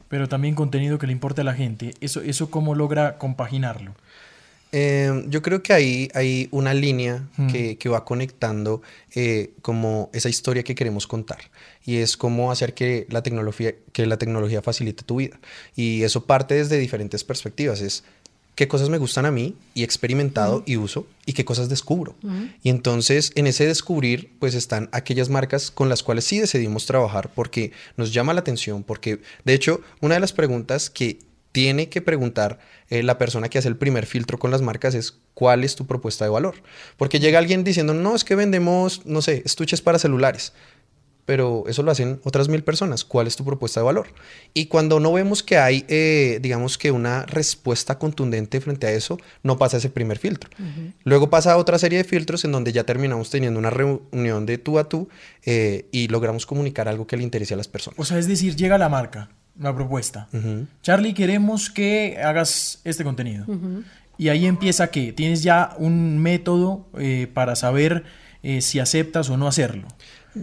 pero 0.10 0.28
también 0.28 0.56
contenido 0.56 0.98
que 0.98 1.08
le 1.08 1.14
importe 1.14 1.42
a 1.42 1.44
la 1.44 1.54
gente? 1.54 1.94
¿Eso, 2.02 2.22
eso 2.22 2.50
cómo 2.50 2.76
logra 2.76 3.18
compaginarlo? 3.18 3.96
Eh, 4.74 5.24
yo 5.30 5.42
creo 5.42 5.64
que 5.64 5.72
ahí 5.72 6.10
hay 6.14 6.50
una 6.52 6.74
línea 6.74 7.24
que, 7.50 7.78
que, 7.78 7.88
va 7.88 8.04
conectando 8.04 8.82
eh, 9.16 9.52
como 9.62 10.10
esa 10.12 10.28
historia 10.28 10.62
que 10.64 10.76
queremos 10.76 11.08
contar 11.08 11.40
y 11.86 11.98
es 11.98 12.18
cómo 12.18 12.52
hacer 12.52 12.74
que 12.74 13.08
la 13.10 13.24
tecnología 13.24 13.74
que 13.94 14.06
la 14.06 14.18
tecnología 14.18 14.62
facilite 14.62 15.04
tu 15.04 15.16
vida 15.16 15.40
y 15.78 16.04
eso 16.04 16.26
parte 16.26 16.56
desde 16.56 16.78
diferentes 16.80 17.24
perspectivas 17.24 17.80
es 17.80 18.04
qué 18.58 18.68
cosas 18.68 18.90
me 18.90 18.98
gustan 18.98 19.28
a 19.28 19.32
mí 19.32 19.56
y 19.76 19.82
he 19.82 19.86
experimentado 19.86 20.64
y 20.66 20.78
uso 20.78 21.06
y 21.28 21.34
qué 21.34 21.46
cosas 21.46 21.70
descubro. 21.70 22.16
Y 22.64 22.70
entonces 22.70 23.32
en 23.36 23.46
ese 23.46 23.68
descubrir 23.68 24.32
pues 24.40 24.56
están 24.56 24.90
aquellas 24.92 25.30
marcas 25.30 25.70
con 25.70 25.90
las 25.90 26.02
cuales 26.02 26.26
sí 26.26 26.40
decidimos 26.40 26.88
trabajar 26.88 27.32
porque 27.36 27.72
nos 27.98 28.12
llama 28.12 28.34
la 28.34 28.40
atención, 28.40 28.82
porque 28.82 29.22
de 29.46 29.54
hecho 29.54 29.82
una 30.02 30.16
de 30.16 30.22
las 30.22 30.34
preguntas 30.34 30.90
que 30.90 31.20
tiene 31.52 31.90
que 31.90 32.02
preguntar 32.02 32.60
eh, 32.90 33.04
la 33.04 33.20
persona 33.20 33.48
que 33.48 33.60
hace 33.60 33.68
el 33.68 33.78
primer 33.78 34.08
filtro 34.08 34.40
con 34.40 34.50
las 34.50 34.64
marcas 34.64 34.96
es 34.96 35.20
cuál 35.36 35.64
es 35.64 35.76
tu 35.76 35.86
propuesta 35.86 36.26
de 36.26 36.32
valor. 36.32 36.56
Porque 36.98 37.20
llega 37.20 37.40
alguien 37.40 37.64
diciendo, 37.64 37.94
no, 37.94 38.16
es 38.16 38.24
que 38.24 38.36
vendemos, 38.36 39.06
no 39.06 39.22
sé, 39.22 39.44
estuches 39.46 39.82
para 39.82 40.00
celulares 40.00 40.54
pero 41.28 41.66
eso 41.68 41.84
lo 41.84 41.92
hacen 41.92 42.22
otras 42.24 42.48
mil 42.48 42.64
personas. 42.64 43.04
¿Cuál 43.04 43.28
es 43.28 43.36
tu 43.36 43.44
propuesta 43.44 43.82
de 43.82 43.86
valor? 43.86 44.08
Y 44.54 44.68
cuando 44.68 45.02
no 45.02 45.12
vemos 45.12 45.44
que 45.44 45.58
hay, 45.58 45.84
eh, 45.90 46.40
digamos 46.42 46.78
que 46.78 46.90
una 46.90 47.26
respuesta 47.26 48.00
contundente 48.00 48.62
frente 48.62 48.88
a 48.88 48.92
eso, 48.92 49.20
no 49.44 49.58
pasa 49.58 49.76
ese 49.76 49.90
primer 49.90 50.20
filtro. 50.20 50.50
Luego 51.04 51.30
pasa 51.30 51.58
otra 51.58 51.78
serie 51.80 51.98
de 51.98 52.06
filtros 52.06 52.46
en 52.46 52.54
donde 52.54 52.72
ya 52.72 52.86
terminamos 52.86 53.30
teniendo 53.30 53.60
una 53.60 53.70
reunión 53.70 54.46
de 54.46 54.58
tú 54.58 54.80
a 54.80 54.88
tú 54.88 55.10
eh, 55.44 55.90
y 55.92 56.08
logramos 56.08 56.46
comunicar 56.46 56.88
algo 56.88 57.06
que 57.06 57.18
le 57.18 57.24
interese 57.24 57.56
a 57.56 57.58
las 57.58 57.68
personas. 57.68 58.00
O 58.00 58.06
sea, 58.06 58.20
es 58.20 58.28
decir, 58.30 58.56
llega 58.56 58.78
la 58.78 58.88
marca, 58.88 59.30
la 59.60 59.76
propuesta. 59.76 60.30
Charlie, 60.82 61.14
queremos 61.14 61.70
que 61.70 62.20
hagas 62.24 62.80
este 62.86 63.04
contenido. 63.04 63.46
Y 64.18 64.30
ahí 64.30 64.46
empieza 64.46 64.88
que 64.92 65.12
tienes 65.12 65.44
ya 65.44 65.76
un 65.78 66.20
método 66.20 66.88
eh, 66.98 67.28
para 67.34 67.58
saber 67.58 68.06
si 68.62 68.80
aceptas 68.80 69.30
o 69.30 69.36
no 69.36 69.46
hacerlo. 69.46 69.90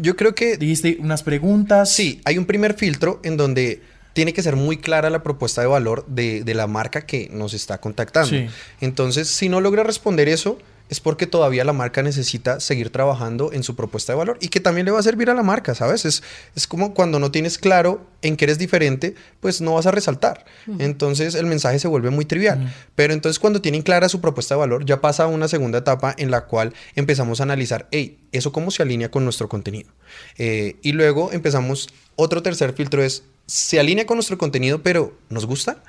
Yo 0.00 0.16
creo 0.16 0.34
que... 0.34 0.56
Dijiste 0.56 0.98
unas 1.00 1.22
preguntas. 1.22 1.90
Sí, 1.90 2.20
hay 2.24 2.38
un 2.38 2.46
primer 2.46 2.74
filtro 2.74 3.20
en 3.22 3.36
donde 3.36 3.82
tiene 4.12 4.32
que 4.32 4.42
ser 4.42 4.56
muy 4.56 4.78
clara 4.78 5.10
la 5.10 5.22
propuesta 5.22 5.60
de 5.60 5.66
valor 5.66 6.06
de, 6.06 6.42
la 6.54 6.66
marca 6.66 7.02
que 7.02 7.28
nos 7.32 7.52
está 7.52 7.78
contactando. 7.78 8.36
Entonces, 8.80 9.28
si 9.28 9.48
no 9.48 9.60
logra 9.60 9.82
responder 9.82 10.28
eso, 10.28 10.58
es 10.94 11.00
porque 11.00 11.26
todavía 11.26 11.64
la 11.64 11.72
marca 11.72 12.04
necesita 12.04 12.60
seguir 12.60 12.90
trabajando 12.90 13.52
en 13.52 13.64
su 13.64 13.74
propuesta 13.74 14.12
de 14.12 14.16
valor 14.16 14.38
y 14.40 14.46
que 14.46 14.60
también 14.60 14.84
le 14.84 14.92
va 14.92 15.00
a 15.00 15.02
servir 15.02 15.28
a 15.28 15.34
la 15.34 15.42
marca, 15.42 15.74
¿sabes? 15.74 16.04
Es, 16.04 16.22
es 16.54 16.68
como 16.68 16.94
cuando 16.94 17.18
no 17.18 17.32
tienes 17.32 17.58
claro 17.58 18.06
en 18.22 18.36
qué 18.36 18.44
eres 18.44 18.58
diferente, 18.58 19.16
pues 19.40 19.60
no 19.60 19.74
vas 19.74 19.86
a 19.86 19.90
resaltar. 19.90 20.44
Entonces 20.78 21.34
el 21.34 21.46
mensaje 21.46 21.80
se 21.80 21.88
vuelve 21.88 22.10
muy 22.10 22.26
trivial. 22.26 22.72
Pero 22.94 23.12
entonces 23.12 23.40
cuando 23.40 23.60
tienen 23.60 23.82
clara 23.82 24.08
su 24.08 24.20
propuesta 24.20 24.54
de 24.54 24.60
valor, 24.60 24.84
ya 24.84 25.00
pasa 25.00 25.24
a 25.24 25.26
una 25.26 25.48
segunda 25.48 25.78
etapa 25.78 26.14
en 26.16 26.30
la 26.30 26.46
cual 26.46 26.72
empezamos 26.94 27.40
a 27.40 27.42
analizar, 27.42 27.88
hey, 27.90 28.20
¿eso 28.30 28.52
cómo 28.52 28.70
se 28.70 28.84
alinea 28.84 29.10
con 29.10 29.24
nuestro 29.24 29.48
contenido? 29.48 29.90
Eh, 30.38 30.76
y 30.80 30.92
luego 30.92 31.32
empezamos, 31.32 31.88
otro 32.14 32.40
tercer 32.40 32.72
filtro 32.72 33.02
es, 33.02 33.24
¿se 33.46 33.80
alinea 33.80 34.06
con 34.06 34.16
nuestro 34.16 34.38
contenido 34.38 34.80
pero 34.84 35.12
nos 35.28 35.44
gusta? 35.44 35.82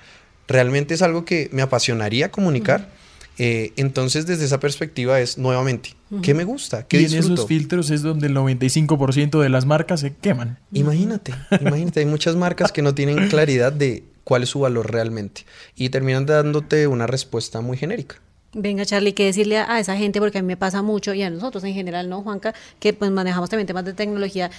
¿Realmente 0.47 0.95
es 0.95 1.03
algo 1.03 1.25
que 1.25 1.47
me 1.51 1.61
apasionaría 1.61 2.31
comunicar? 2.31 2.89
Eh, 3.37 3.73
entonces, 3.75 4.25
desde 4.25 4.45
esa 4.45 4.59
perspectiva 4.59 5.19
es 5.19 5.37
nuevamente, 5.37 5.89
¿qué 6.21 6.33
me 6.33 6.43
gusta? 6.43 6.87
¿Qué 6.87 7.01
y 7.01 7.05
en 7.05 7.15
esos 7.15 7.45
filtros 7.47 7.89
es 7.89 8.01
donde 8.01 8.27
el 8.27 8.35
95% 8.35 9.41
de 9.41 9.49
las 9.49 9.65
marcas 9.65 9.99
se 9.99 10.15
queman. 10.15 10.57
Imagínate, 10.71 11.33
imagínate, 11.61 11.99
hay 11.99 12.05
muchas 12.05 12.35
marcas 12.35 12.71
que 12.71 12.81
no 12.81 12.95
tienen 12.95 13.27
claridad 13.29 13.73
de 13.73 14.03
cuál 14.23 14.43
es 14.43 14.49
su 14.49 14.59
valor 14.59 14.91
realmente 14.91 15.45
y 15.75 15.89
terminan 15.89 16.25
dándote 16.25 16.87
una 16.87 17.07
respuesta 17.07 17.61
muy 17.61 17.77
genérica. 17.77 18.21
Venga, 18.57 18.85
Charlie, 18.85 19.11
¿qué 19.11 19.25
decirle 19.25 19.57
a, 19.57 19.79
esa 19.81 19.97
gente? 19.97 20.21
Porque 20.21 20.37
a 20.37 20.41
mí 20.41 20.47
me 20.47 20.55
pasa 20.55 20.81
mucho 20.81 21.13
y 21.13 21.21
a 21.23 21.29
nosotros 21.29 21.61
en 21.65 21.73
general, 21.73 22.07
¿no, 22.07 22.21
Juanca? 22.21 22.55
Que 22.79 22.93
pues 22.93 23.11
manejamos 23.11 23.49
también 23.49 23.67
temas 23.67 23.83
de 23.83 23.91
tecnología. 23.91 24.49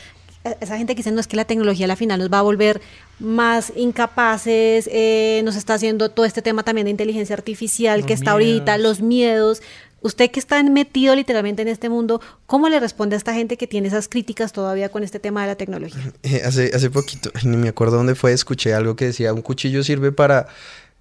Esa 0.61 0.79
gente 0.79 0.95
que 0.95 0.99
dice, 0.99 1.11
no 1.11 1.21
es 1.21 1.27
que 1.27 1.37
la 1.37 1.45
tecnología 1.45 1.87
a 1.87 1.89
la 1.89 1.97
final 1.97 2.19
nos 2.19 2.33
va 2.33 2.41
a 2.41 2.43
volver 2.43 2.81
más 3.19 3.73
incapaces, 3.77 4.89
eh, 4.93 5.41
nos 5.45 5.57
está 5.57 5.75
haciendo 5.75 6.11
todo 6.11 6.27
este 6.27 6.43
tema 6.43 6.63
también 6.63 6.87
de 6.87 6.91
inteligencia 6.91 7.35
artificial 7.35 8.07
que 8.07 8.13
está 8.13 8.33
ahorita, 8.33 8.79
los 8.79 9.01
miedos. 9.01 9.63
Usted 10.03 10.31
que 10.31 10.39
está 10.39 10.63
metido 10.63 11.17
literalmente 11.17 11.63
en 11.63 11.69
este 11.69 11.89
mundo, 11.89 12.21
¿cómo 12.47 12.69
le 12.69 12.79
responde 12.79 13.17
a 13.17 13.19
esta 13.19 13.35
gente 13.35 13.57
que 13.57 13.67
tiene 13.67 13.89
esas 13.89 14.09
críticas 14.09 14.53
todavía 14.53 14.91
con 14.91 15.03
este 15.03 15.19
tema 15.19 15.43
de 15.43 15.49
la 15.49 15.57
tecnología? 15.57 16.13
Eh, 16.23 16.43
hace, 16.45 16.71
hace 16.75 16.91
poquito, 16.91 17.31
ni 17.45 17.57
me 17.57 17.69
acuerdo 17.69 17.97
dónde 17.97 18.15
fue, 18.15 18.33
escuché 18.33 18.75
algo 18.75 18.95
que 18.95 19.07
decía, 19.07 19.33
un 19.33 19.43
cuchillo 19.43 19.83
sirve 19.83 20.13
para 20.13 20.49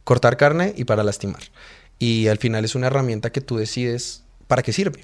cortar 0.03 0.37
carne 0.37 0.73
y 0.77 0.85
para 0.85 1.03
lastimar 1.03 1.41
y 1.99 2.27
al 2.27 2.37
final 2.37 2.65
es 2.65 2.75
una 2.75 2.87
herramienta 2.87 3.31
que 3.31 3.41
tú 3.41 3.57
decides 3.57 4.23
para 4.47 4.61
qué 4.61 4.73
sirve. 4.73 5.03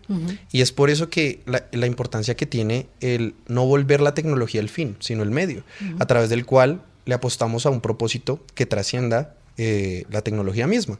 Y 0.52 0.62
es 0.62 0.72
por 0.72 0.90
eso 0.90 1.10
que 1.10 1.42
la, 1.46 1.88
importancia 1.88 2.36
que 2.36 2.46
tiene 2.46 2.88
el 3.00 3.34
no 3.48 3.66
volver 3.66 4.02
la 4.02 4.14
tecnología 4.14 4.62
el 4.62 4.70
fin, 4.70 4.96
sino 5.00 5.24
el 5.24 5.32
medio, 5.32 5.64
a 6.00 6.06
través 6.06 6.30
del 6.30 6.46
cual 6.46 6.84
le 7.06 7.16
apostamos 7.16 7.66
a 7.66 7.70
un 7.70 7.82
propósito 7.82 8.44
que 8.54 8.66
trascienda 8.66 9.36
eh, 9.58 10.06
la 10.10 10.22
tecnología 10.22 10.68
misma. 10.68 11.00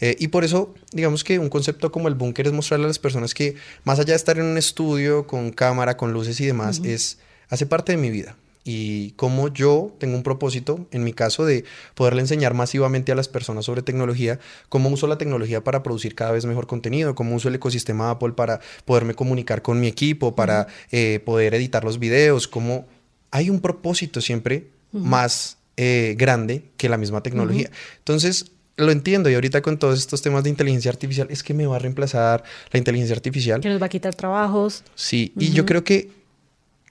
Eh, 0.00 0.16
y 0.18 0.28
por 0.28 0.44
eso, 0.44 0.74
digamos 0.92 1.22
que 1.22 1.38
un 1.38 1.48
concepto 1.48 1.92
como 1.92 2.08
el 2.08 2.14
búnker 2.14 2.46
es 2.46 2.52
mostrarle 2.52 2.86
a 2.86 2.88
las 2.88 2.98
personas 2.98 3.34
que 3.34 3.54
más 3.84 3.98
allá 3.98 4.12
de 4.12 4.16
estar 4.16 4.38
en 4.38 4.46
un 4.46 4.58
estudio 4.58 5.26
con 5.26 5.52
cámara, 5.52 5.96
con 5.96 6.12
luces 6.12 6.40
y 6.40 6.46
demás, 6.46 6.80
es 6.84 7.18
hace 7.48 7.66
parte 7.66 7.92
de 7.92 7.98
mi 7.98 8.10
vida 8.10 8.36
y 8.64 9.10
como 9.12 9.48
yo 9.48 9.94
tengo 9.98 10.16
un 10.16 10.22
propósito, 10.22 10.86
en 10.92 11.02
mi 11.02 11.12
caso, 11.12 11.44
de 11.44 11.64
poderle 11.94 12.20
enseñar 12.20 12.54
masivamente 12.54 13.10
a 13.10 13.14
las 13.14 13.28
personas 13.28 13.64
sobre 13.64 13.82
tecnología, 13.82 14.38
cómo 14.68 14.88
uso 14.88 15.06
la 15.06 15.18
tecnología 15.18 15.64
para 15.64 15.82
producir 15.82 16.14
cada 16.14 16.30
vez 16.32 16.44
mejor 16.46 16.66
contenido, 16.66 17.14
cómo 17.14 17.34
uso 17.34 17.48
el 17.48 17.56
ecosistema 17.56 18.10
Apple 18.10 18.32
para 18.32 18.60
poderme 18.84 19.14
comunicar 19.14 19.62
con 19.62 19.80
mi 19.80 19.88
equipo, 19.88 20.36
para 20.36 20.68
eh, 20.92 21.20
poder 21.24 21.54
editar 21.54 21.82
los 21.84 21.98
videos, 21.98 22.46
cómo 22.46 22.86
hay 23.32 23.50
un 23.50 23.60
propósito 23.60 24.20
siempre 24.20 24.68
más 24.92 25.56
eh, 25.76 26.14
grande 26.18 26.64
que 26.76 26.88
la 26.88 26.98
misma 26.98 27.22
tecnología. 27.22 27.70
Entonces, 27.98 28.52
lo 28.76 28.92
entiendo 28.92 29.28
y 29.30 29.34
ahorita 29.34 29.62
con 29.62 29.78
todos 29.78 29.98
estos 29.98 30.22
temas 30.22 30.44
de 30.44 30.50
inteligencia 30.50 30.90
artificial 30.90 31.26
es 31.30 31.42
que 31.42 31.54
me 31.54 31.66
va 31.66 31.76
a 31.76 31.78
reemplazar 31.78 32.44
la 32.70 32.78
inteligencia 32.78 33.16
artificial. 33.16 33.60
Que 33.60 33.68
nos 33.68 33.80
va 33.80 33.86
a 33.86 33.88
quitar 33.88 34.14
trabajos. 34.14 34.84
Sí, 34.94 35.32
y 35.36 35.50
yo 35.50 35.66
creo 35.66 35.82
que 35.82 36.21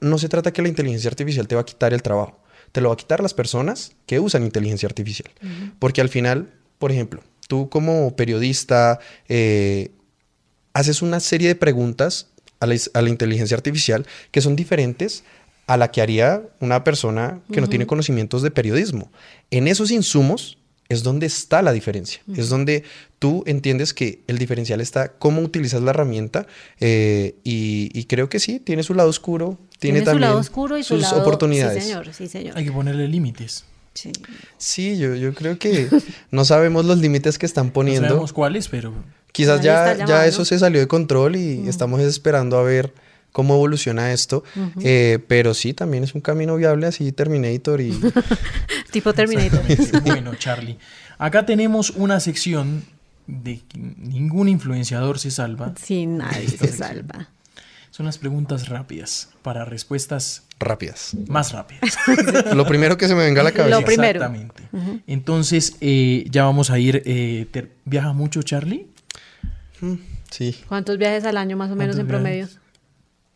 no 0.01 0.17
se 0.17 0.27
trata 0.27 0.51
que 0.51 0.62
la 0.62 0.67
inteligencia 0.67 1.10
artificial 1.10 1.48
te 1.48 1.55
va 1.55 1.62
a 1.62 1.65
quitar 1.65 1.93
el 1.93 2.01
trabajo, 2.01 2.39
te 2.72 2.81
lo 2.81 2.89
va 2.89 2.93
a 2.96 2.98
quitar 2.98 3.22
las 3.22 3.34
personas 3.34 3.93
que 4.05 4.20
usan 4.20 4.43
inteligencia 4.43 4.88
artificial. 4.88 5.31
Porque 5.79 6.01
al 6.01 6.10
final, 6.10 6.51
por 6.79 6.91
ejemplo, 6.91 7.22
tú 7.48 7.70
como 7.70 8.15
periodista 8.15 9.00
eh, 9.29 9.91
haces 10.74 11.01
una 11.01 11.20
serie 11.20 11.48
de 11.48 11.55
preguntas 11.55 12.27
a 12.60 12.67
la, 12.67 13.10
inteligencia 13.10 13.58
artificial 13.58 14.05
que 14.31 14.41
son 14.41 14.55
diferentes 14.55 15.24
a 15.67 15.77
la 15.77 15.91
que 15.91 16.01
haría 16.01 16.43
una 16.60 16.84
persona 16.84 17.41
que 17.51 17.62
no 17.62 17.67
tiene 17.67 17.88
conocimientos 17.88 18.41
de 18.41 18.51
periodismo. 18.51 19.12
En 19.50 19.67
esos 19.67 19.89
insumos 19.91 20.58
es 20.91 21.03
donde 21.03 21.25
está 21.25 21.62
la 21.62 21.71
diferencia. 21.71 22.21
Es 22.36 22.50
donde 22.50 22.83
tú 23.19 23.43
entiendes 23.45 23.93
que 23.93 24.19
el 24.27 24.38
diferencial 24.38 24.81
está 24.81 25.13
cómo 25.13 25.41
utilizas 25.41 25.81
la 25.81 25.91
herramienta 25.91 26.48
eh, 26.79 27.36
y, 27.43 28.03
creo 28.05 28.29
que 28.29 28.39
sí, 28.39 28.60
tiene 28.60 28.83
su 28.83 28.93
lado 28.93 29.10
oscuro, 29.10 29.57
tiene, 29.79 30.01
también 30.01 30.15
su 30.15 30.19
lado 30.19 30.39
oscuro 30.39 30.77
y 30.77 30.83
sus 30.83 31.12
oportunidades. 31.13 31.83
Sí, 31.83 31.89
señor, 31.89 32.13
sí, 32.13 32.27
señor. 32.27 32.57
Hay 32.57 32.65
que 32.65 32.71
ponerle 32.71 33.07
límites. 33.07 33.63
Sí, 33.93 34.12
sí 34.57 34.98
yo, 34.98 35.15
yo 35.15 35.33
creo 35.33 35.57
que 35.57 35.88
no 36.31 36.45
sabemos 36.45 36.86
los 36.86 36.98
límites 36.98 37.38
que 37.38 37.45
están 37.45 37.71
poniendo. 37.71 38.01
No 38.01 38.07
sabemos 38.10 38.33
cuáles, 38.33 38.67
pero... 38.67 38.93
Quizás 39.31 39.62
ya, 39.62 40.05
ya 40.05 40.25
eso 40.25 40.43
se 40.43 40.60
salió 40.60 40.81
de 40.81 40.89
control 40.89 41.38
y 41.38 41.69
estamos 41.69 42.01
esperando 42.01 42.57
a 42.57 42.63
ver 42.63 42.93
cómo 43.31 43.55
evoluciona 43.55 44.11
esto. 44.11 44.43
Eh, 44.81 45.19
pero 45.27 45.53
sí, 45.53 45.73
también 45.73 46.03
es 46.03 46.15
un 46.15 46.21
camino 46.21 46.55
viable 46.55 46.88
así 46.88 47.11
Terminator 47.11 47.81
y... 47.81 48.00
tipo 48.91 49.13
Terminator. 49.13 49.61
bueno, 50.03 50.35
Charlie. 50.35 50.77
Acá 51.17 51.45
tenemos 51.45 51.91
una 51.91 52.19
sección 52.19 52.83
de 53.27 53.61
que 53.67 53.77
ningún 53.77 54.50
influenciador 54.50 55.19
se 55.19 55.31
salva. 55.31 55.73
Sí, 55.81 56.05
nadie 56.05 56.50
se 56.50 56.67
salva. 56.67 57.29
Son 57.91 58.05
las 58.05 58.17
preguntas 58.17 58.69
rápidas 58.69 59.29
para 59.41 59.65
respuestas 59.65 60.43
rápidas. 60.59 61.15
Más 61.27 61.51
rápidas. 61.51 61.97
Lo 62.55 62.65
primero 62.65 62.97
que 62.97 63.07
se 63.07 63.15
me 63.15 63.23
venga 63.23 63.41
a 63.41 63.43
la 63.43 63.51
cabeza. 63.51 63.79
Lo 63.79 63.85
primero. 63.85 64.23
Exactamente. 64.23 64.63
Entonces, 65.07 65.75
eh, 65.81 66.25
ya 66.29 66.45
vamos 66.45 66.71
a 66.71 66.79
ir. 66.79 67.03
Eh, 67.05 67.47
¿Viaja 67.83 68.13
mucho 68.13 68.41
Charlie? 68.43 68.88
Mm, 69.81 69.95
sí. 70.29 70.55
¿Cuántos 70.67 70.97
viajes 70.97 71.25
al 71.25 71.35
año 71.35 71.57
más 71.57 71.69
o 71.69 71.75
menos 71.75 71.97
en 71.97 72.07
promedio? 72.07 72.47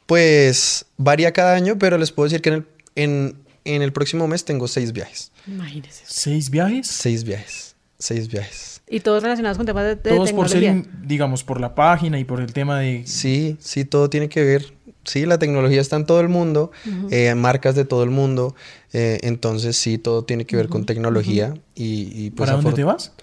Pues 0.05 0.85
varía 0.97 1.31
cada 1.31 1.55
año, 1.55 1.77
pero 1.77 1.97
les 1.97 2.11
puedo 2.11 2.25
decir 2.29 2.41
que 2.41 2.63
en 2.95 3.35
el, 3.65 3.93
próximo 3.93 4.27
mes 4.27 4.45
tengo 4.45 4.67
seis 4.67 4.91
viajes. 4.93 5.31
Imagínese. 5.47 6.03
¿Seis 6.05 6.49
viajes? 6.49 6.87
Seis 6.87 7.23
viajes. 7.23 7.75
Seis 7.97 8.27
viajes. 8.27 8.81
¿Y 8.87 8.99
todos 8.99 9.23
relacionados 9.23 9.57
con 9.57 9.65
temas 9.65 9.83
de, 9.83 9.95
de 9.95 10.09
Todos 10.11 10.31
por 10.31 10.49
ser, 10.49 10.85
digamos, 11.03 11.43
por 11.43 11.59
la 11.59 11.73
página 11.73 12.19
y 12.19 12.23
por 12.23 12.39
el 12.39 12.53
tema 12.53 12.79
de... 12.79 13.03
Sí, 13.07 13.57
sí, 13.59 13.83
todo 13.83 14.09
tiene 14.09 14.29
que 14.29 14.43
ver. 14.43 14.73
Sí, 15.05 15.25
la 15.25 15.39
tecnología 15.39 15.81
está 15.81 15.95
en 15.95 16.05
todo 16.05 16.19
el 16.19 16.29
mundo, 16.29 16.71
eh, 17.11 17.33
marcas 17.35 17.75
de 17.75 17.85
todo 17.85 18.03
el 18.03 18.09
mundo. 18.09 18.55
Eh, 18.91 19.19
entonces, 19.21 19.77
sí, 19.77 19.97
todo 19.97 20.23
tiene 20.23 20.45
que 20.45 20.55
ver 20.55 20.67
con 20.67 20.85
tecnología. 20.85 21.53
y, 21.75 22.31
pues, 22.31 22.49
¿Para 22.49 22.61
dónde 22.61 22.73
te 22.73 22.83
vas? 22.83 23.13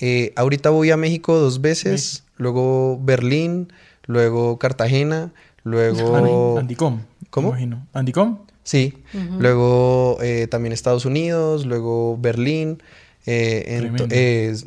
Eh, 0.00 0.32
ahorita 0.36 0.70
voy 0.70 0.90
a 0.90 0.96
México 0.96 1.38
dos 1.38 1.60
veces, 1.60 2.24
luego 2.36 2.98
Berlín, 3.02 3.70
luego 4.06 4.58
Cartagena, 4.58 5.32
Luego. 5.64 6.58
Andicom. 6.58 7.00
¿Cómo? 7.30 7.48
Imagino. 7.48 7.86
¿Andicom? 7.92 8.38
Sí. 8.62 8.94
Luego 9.38 10.18
eh, 10.22 10.46
también 10.48 10.72
Estados 10.72 11.04
Unidos, 11.04 11.66
luego 11.66 12.16
Berlín, 12.18 12.82
eh, 13.26 14.62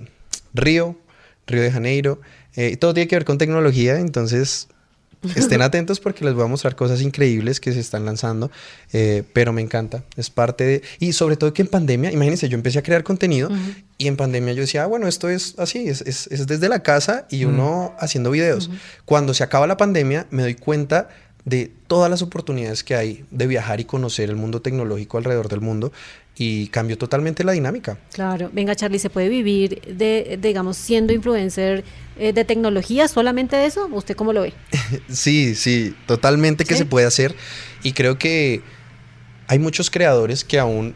Río, 0.54 0.96
Río 1.48 1.62
de 1.62 1.72
Janeiro. 1.72 2.20
Eh, 2.56 2.78
todo 2.78 2.94
tiene 2.94 3.08
que 3.08 3.16
ver 3.16 3.26
con 3.26 3.38
tecnología, 3.38 4.00
entonces 4.00 4.68
Estén 5.36 5.62
atentos 5.62 6.00
porque 6.00 6.26
les 6.26 6.34
voy 6.34 6.44
a 6.44 6.48
mostrar 6.48 6.76
cosas 6.76 7.02
increíbles 7.02 7.60
que 7.60 7.72
se 7.72 7.80
están 7.80 8.06
lanzando, 8.06 8.52
eh, 8.92 9.24
pero 9.34 9.54
me 9.54 9.62
encanta. 9.62 10.04
Es 10.18 10.30
parte 10.30 10.64
de... 10.64 10.84
Y 11.00 11.14
sobre 11.14 11.38
todo 11.38 11.54
que 11.54 11.62
en 11.62 11.68
pandemia, 11.68 12.12
imagínense, 12.12 12.50
yo 12.50 12.56
empecé 12.56 12.80
a 12.80 12.84
crear 12.84 13.04
contenido 13.04 13.50
y 13.98 14.08
en 14.08 14.18
pandemia 14.18 14.54
yo 14.54 14.62
decía, 14.62 14.84
ah, 14.84 14.88
bueno, 14.88 15.08
esto 15.08 15.30
es 15.30 15.56
así, 15.58 15.88
es, 15.88 16.02
es, 16.02 16.48
desde 16.48 16.70
la 16.70 16.84
casa 16.84 17.26
y 17.30 17.46
uno 17.46 17.94
haciendo 18.00 18.32
videos. 18.32 18.70
Cuando 19.06 19.34
se 19.34 19.44
acaba 19.44 19.68
la 19.68 19.78
pandemia, 19.78 20.28
me 20.30 20.42
doy 20.42 20.56
cuenta 20.56 21.10
de 21.46 21.72
todas 21.88 22.10
las 22.10 22.22
oportunidades 22.22 22.84
que 22.84 22.96
hay 22.96 23.26
de 23.30 23.48
viajar 23.48 23.80
y 23.80 23.86
conocer 23.86 24.30
el 24.30 24.36
mundo 24.36 24.62
tecnológico 24.62 25.18
alrededor 25.18 25.50
del 25.50 25.60
mundo 25.62 25.92
y 26.36 26.68
cambió 26.68 26.98
totalmente 26.98 27.44
la 27.44 27.52
dinámica. 27.52 27.98
Claro, 28.12 28.50
venga 28.54 28.76
Charlie, 28.76 29.00
¿se 29.00 29.10
puede 29.10 29.30
vivir 29.30 29.82
de, 29.82 30.38
digamos, 30.42 30.78
siendo 30.78 31.14
influencer 31.14 31.84
eh, 32.18 32.34
de 32.34 32.46
tecnología, 32.46 33.08
solamente 33.08 33.56
de 33.56 33.66
eso? 33.66 33.88
¿Usted 33.92 34.16
cómo 34.16 34.34
lo 34.34 34.42
ve? 34.42 34.54
sí, 35.10 35.56
sí, 35.56 35.96
totalmente 36.08 36.66
que 36.66 36.76
se 36.76 36.86
puede 36.86 37.06
hacer 37.06 37.36
y 37.84 37.94
creo 37.94 38.18
que 38.18 38.62
hay 39.48 39.60
muchos 39.60 39.92
creadores 39.92 40.44
que 40.44 40.60
aún 40.60 40.96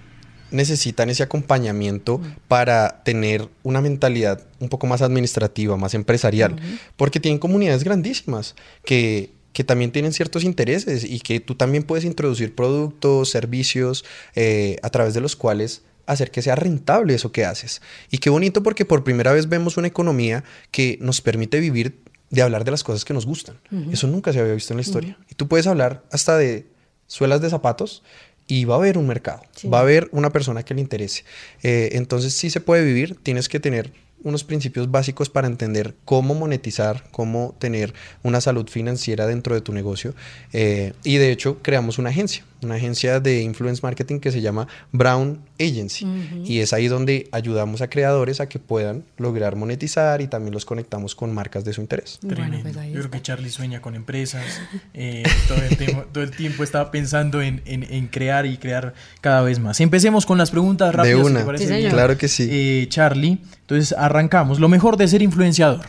necesitan 0.50 1.10
ese 1.10 1.24
acompañamiento 1.24 2.22
para 2.48 3.04
tener 3.04 3.50
una 3.64 3.82
mentalidad 3.82 4.46
un 4.60 4.70
poco 4.70 4.88
más 4.88 5.02
administrativa, 5.02 5.76
más 5.78 5.94
empresarial, 5.94 6.56
porque 6.96 7.20
tienen 7.20 7.38
comunidades 7.38 7.84
grandísimas 7.84 8.56
que 8.86 9.32
que 9.58 9.64
también 9.64 9.92
tienen 9.92 10.14
ciertos 10.14 10.44
intereses 10.44 11.04
y 11.04 11.20
que 11.20 11.40
tú 11.40 11.56
también 11.56 11.82
puedes 11.82 12.06
introducir 12.06 12.54
productos, 12.54 13.32
servicios 13.32 14.06
eh, 14.36 14.76
a 14.84 14.92
través 14.92 15.16
de 15.16 15.20
los 15.20 15.36
cuales 15.36 15.82
hacer 16.06 16.30
que 16.30 16.44
sea 16.44 16.54
rentable 16.54 17.16
eso 17.16 17.32
que 17.32 17.44
haces. 17.44 17.82
Y 18.12 18.20
qué 18.20 18.30
bonito 18.30 18.62
porque 18.62 18.86
por 18.86 19.04
primera 19.04 19.34
vez 19.34 19.50
vemos 19.50 19.76
una 19.78 19.88
economía 19.88 20.44
que 20.70 21.00
nos 21.02 21.22
permite 21.22 21.60
vivir 21.60 22.04
de 22.30 22.44
hablar 22.44 22.66
de 22.66 22.70
las 22.70 22.84
cosas 22.84 23.04
que 23.04 23.16
nos 23.16 23.26
gustan. 23.26 23.60
Eso 23.92 24.06
nunca 24.06 24.32
se 24.32 24.40
había 24.40 24.54
visto 24.54 24.74
en 24.74 24.78
la 24.78 24.82
historia. 24.82 25.18
Y 25.28 25.34
tú 25.34 25.48
puedes 25.48 25.66
hablar 25.66 26.04
hasta 26.12 26.38
de 26.38 26.68
suelas 27.08 27.42
de 27.42 27.50
zapatos 27.50 28.04
y 28.46 28.66
va 28.66 28.76
a 28.76 28.78
haber 28.78 28.96
un 28.96 29.08
mercado, 29.08 29.42
va 29.74 29.80
a 29.80 29.82
haber 29.82 30.08
una 30.12 30.30
persona 30.30 30.62
que 30.62 30.76
le 30.76 30.82
interese. 30.82 31.24
Eh, 31.64 31.90
entonces 31.94 32.32
sí 32.36 32.52
se 32.52 32.62
puede 32.62 32.86
vivir, 32.86 33.18
tienes 33.24 33.50
que 33.50 33.60
tener 33.60 33.92
unos 34.24 34.44
principios 34.44 34.90
básicos 34.90 35.30
para 35.30 35.48
entender 35.48 35.96
cómo 36.06 36.34
monetizar, 36.34 37.04
cómo 37.12 37.56
tener 37.60 37.94
una 38.24 38.42
salud 38.42 38.68
financiera 38.68 39.28
dentro 39.28 39.56
de 39.56 39.62
tu 39.62 39.74
negocio. 39.74 40.14
Eh, 40.54 40.94
y 41.04 41.18
de 41.18 41.32
hecho 41.32 41.60
creamos 41.62 41.98
una 41.98 42.10
agencia, 42.10 42.44
una 42.62 42.76
agencia 42.76 43.20
de 43.20 43.42
influence 43.42 43.82
marketing 43.84 44.20
que 44.20 44.32
se 44.32 44.42
llama 44.42 44.68
Brown 44.92 45.40
Agency. 45.60 46.08
Y 46.44 46.60
es 46.60 46.74
ahí 46.74 46.88
donde 46.88 47.30
ayudamos 47.32 47.82
a 47.82 47.90
creadores 47.90 48.40
a 48.40 48.50
que 48.50 48.60
puedan 48.60 49.04
lograr 49.18 49.56
monetizar 49.56 50.22
y 50.22 50.28
también 50.28 50.54
los 50.54 50.66
conectamos 50.66 51.16
con 51.16 51.34
marcas 51.34 51.64
de 51.64 51.74
su 51.74 51.82
interés. 51.82 52.20
Tremendo. 52.20 52.60
Pues 52.64 52.76
Yo 52.76 53.00
creo 53.00 53.12
que 53.12 53.22
Charlie 53.22 53.50
sueña 53.50 53.82
con 53.82 53.96
empresas. 53.96 54.46
Eh, 54.94 55.24
todo, 55.48 55.60
el 55.60 55.78
tiempo, 55.78 56.06
todo, 56.12 56.24
el 56.24 56.32
tiempo, 56.32 56.64
estaba 56.64 56.90
pensando 56.92 57.42
en, 57.42 57.62
en, 57.66 58.08
crear 58.08 58.46
y 58.46 58.58
crear 58.58 58.94
cada 59.22 59.42
vez 59.42 59.60
más. 59.60 59.80
Empecemos 59.80 60.26
con 60.26 60.38
las 60.38 60.50
preguntas 60.50 60.94
rápidas. 60.94 61.20
De 61.20 61.24
una. 61.24 61.90
claro 61.90 62.18
que 62.18 62.28
sí. 62.28 62.48
Eh, 62.50 62.88
Charlie, 62.90 63.40
entonces 63.62 63.94
arrancamos. 64.08 64.60
Lo 64.60 64.70
mejor 64.70 64.98
de 64.98 65.08
ser 65.08 65.22
influenciador. 65.22 65.86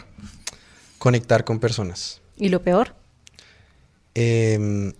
Conectar 0.99 1.45
con 1.45 1.59
personas. 1.59 2.21
¿Y 2.37 2.51
lo 2.51 2.63
peor? 2.63 2.95
Eh, 4.15 4.93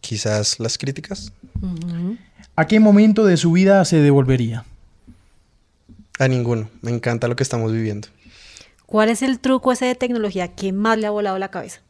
quizás 0.00 0.58
las 0.58 0.78
críticas. 0.78 1.32
¿A 2.56 2.66
qué 2.66 2.80
momento 2.80 3.24
de 3.24 3.36
su 3.36 3.52
vida 3.52 3.84
se 3.84 3.96
devolvería? 3.98 4.64
A 6.18 6.28
ninguno. 6.28 6.68
Me 6.82 6.90
encanta 6.90 7.28
lo 7.28 7.36
que 7.36 7.42
estamos 7.42 7.72
viviendo. 7.72 8.08
¿Cuál 8.86 9.08
es 9.08 9.22
el 9.22 9.38
truco 9.38 9.72
ese 9.72 9.84
de 9.84 9.94
tecnología 9.94 10.48
que 10.48 10.72
más 10.72 10.98
le 10.98 11.06
ha 11.06 11.10
volado 11.10 11.38
la 11.38 11.50
cabeza? 11.50 11.80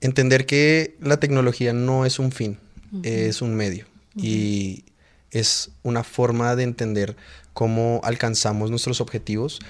Entender 0.00 0.46
que 0.46 0.96
la 1.00 1.18
tecnología 1.18 1.72
no 1.72 2.06
es 2.06 2.18
un 2.18 2.30
fin, 2.30 2.58
es 3.02 3.42
un 3.42 3.54
medio. 3.54 3.86
Y 4.14 4.84
es 5.34 5.70
una 5.82 6.04
forma 6.04 6.56
de 6.56 6.62
entender 6.62 7.16
cómo 7.52 8.00
alcanzamos 8.04 8.70
nuestros 8.70 9.00
objetivos 9.00 9.60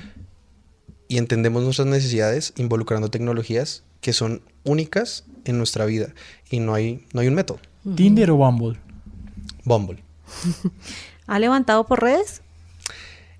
y 1.08 1.18
entendemos 1.18 1.64
nuestras 1.64 1.88
necesidades 1.88 2.52
involucrando 2.56 3.10
tecnologías 3.10 3.82
que 4.00 4.12
son 4.12 4.42
únicas 4.64 5.24
en 5.44 5.58
nuestra 5.58 5.86
vida 5.86 6.14
y 6.50 6.60
no 6.60 6.74
hay, 6.74 7.04
no 7.12 7.20
hay 7.20 7.28
un 7.28 7.34
método. 7.34 7.58
¿Tinder 7.96 8.30
o 8.30 8.36
Bumble? 8.36 8.78
Bumble. 9.64 10.02
¿Ha 11.26 11.38
levantado 11.38 11.86
por 11.86 12.02
redes? 12.02 12.42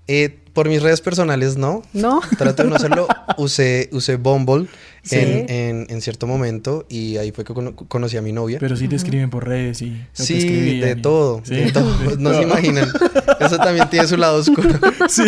Eh, 0.07 0.39
por 0.55 0.69
mis 0.69 0.81
redes 0.81 1.01
personales 1.01 1.57
no. 1.57 1.83
No. 1.91 2.21
Trato 2.37 2.63
de 2.63 2.69
no 2.69 2.77
hacerlo. 2.77 3.07
Usé, 3.37 3.89
usé 3.91 4.15
Bumble 4.15 4.67
en, 5.11 6.01
cierto 6.01 6.27
momento 6.27 6.85
y 6.89 7.17
ahí 7.17 7.31
fue 7.31 7.43
que 7.43 7.53
conocí 7.89 8.15
a 8.15 8.21
mi 8.21 8.31
novia. 8.31 8.57
Pero 8.59 8.77
sí 8.77 8.87
te 8.87 8.95
escriben 8.95 9.29
por 9.29 9.45
redes 9.45 9.81
y... 9.81 10.01
sí, 10.13 10.79
de 10.79 10.95
todo. 10.95 11.41
De 11.45 11.71
todo. 11.73 11.93
No, 12.17 12.33
se 12.33 12.43
imaginan. 12.43 12.87
Eso 13.39 13.57
también 13.57 13.89
tiene 13.89 14.07
su 14.07 14.17
lado 14.17 14.37
oscuro. 14.37 14.69
Sí. 15.09 15.23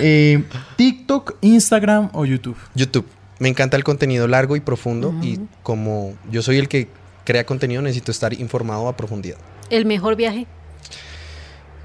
Eh, 0.00 0.44
¿TikTok, 0.76 1.36
Instagram 1.40 2.10
o 2.12 2.24
YouTube? 2.24 2.56
YouTube. 2.74 3.06
Me 3.38 3.48
encanta 3.48 3.76
el 3.76 3.84
contenido 3.84 4.28
largo 4.28 4.54
y 4.54 4.60
profundo 4.60 5.14
y 5.22 5.40
como 5.62 6.14
yo 6.30 6.42
soy 6.42 6.58
el 6.58 6.68
que 6.68 6.88
crea 7.24 7.44
contenido 7.46 7.80
necesito 7.80 8.12
estar 8.12 8.34
informado 8.34 8.86
a 8.86 8.96
profundidad. 8.96 9.38
¿El 9.70 9.86
mejor 9.86 10.14
viaje? 10.14 10.46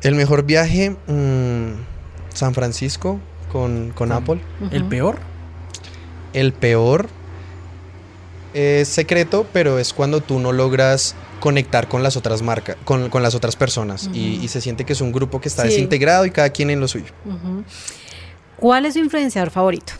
El 0.02 0.16
mejor 0.16 0.44
viaje, 0.44 0.92
mm, 1.08 1.99
San 2.40 2.54
Francisco 2.54 3.20
con, 3.52 3.94
Apple. 4.12 4.42
¿El 4.72 4.86
peor? 4.86 5.20
El 6.34 6.54
peor 6.54 7.10
es 8.54 8.88
secreto, 8.88 9.46
pero 9.52 9.78
es 9.78 9.94
cuando 9.94 10.22
tú 10.22 10.40
no 10.40 10.52
logras 10.52 11.16
conectar 11.40 11.88
con 11.88 12.02
las 12.02 12.18
otras 12.18 12.42
marcas, 12.42 12.78
con, 12.86 13.10
las 13.22 13.36
otras 13.36 13.56
personas 13.56 14.10
y, 14.14 14.48
se 14.48 14.62
siente 14.62 14.86
que 14.86 14.94
es 14.94 15.02
un 15.02 15.12
grupo 15.12 15.42
que 15.42 15.50
está 15.50 15.64
desintegrado 15.64 16.26
y 16.26 16.32
cada 16.32 16.50
quien 16.50 16.70
en 16.70 16.80
lo 16.80 16.88
suyo. 16.88 17.12
¿Cuál 18.58 18.86
es 18.86 18.94
su 18.94 19.00
influenciador 19.00 19.52
favorito? 19.52 19.94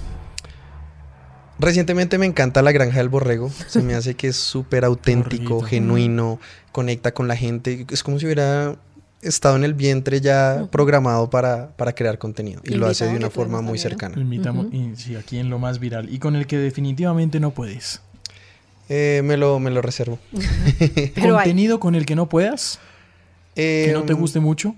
Recientemente 1.60 2.18
me 2.18 2.26
encanta 2.26 2.62
La 2.62 2.72
Granja 2.72 3.00
del 3.00 3.10
Borrego. 3.10 3.52
Se 3.68 3.82
me 3.82 3.94
hace 3.96 4.16
que 4.16 4.30
es 4.30 4.38
súper 4.38 4.86
auténtico, 4.86 5.62
genuino, 5.62 6.40
conecta 6.72 7.14
con 7.14 7.28
la 7.28 7.36
gente. 7.36 7.86
Es 7.90 8.02
como 8.02 8.18
si 8.18 8.26
hubiera 8.26 8.78
estado 9.22 9.56
en 9.56 9.64
el 9.64 9.74
vientre 9.74 10.22
ya 10.22 10.68
programado 10.72 11.30
para, 11.30 11.74
crear 11.96 12.18
contenido. 12.18 12.62
Y 12.64 12.76
lo 12.76 12.88
hace 12.88 13.06
de 13.06 13.16
una 13.16 13.30
forma 13.30 13.62
muy 13.62 13.78
cercana. 13.78 14.20
invitamos, 14.20 14.68
sí, 14.96 15.16
aquí 15.16 15.38
en 15.38 15.50
lo 15.50 15.60
más 15.60 15.80
viral. 15.80 16.14
Y 16.14 16.20
con 16.20 16.36
el 16.36 16.48
que 16.48 16.58
definitivamente 16.58 17.40
no 17.40 17.52
puedes. 17.52 18.02
Eh, 18.88 19.22
me, 19.24 19.38
lo, 19.38 19.60
me 19.60 19.70
lo 19.70 19.82
reservo. 19.82 20.20
¿Contenido 21.22 21.80
con 21.80 21.96
el 21.96 22.06
que 22.06 22.16
no 22.16 22.28
puedas? 22.28 22.80
¿Que 23.56 23.92
no 23.94 24.04
te 24.04 24.14
em, 24.14 24.20
guste 24.20 24.40
mucho? 24.40 24.76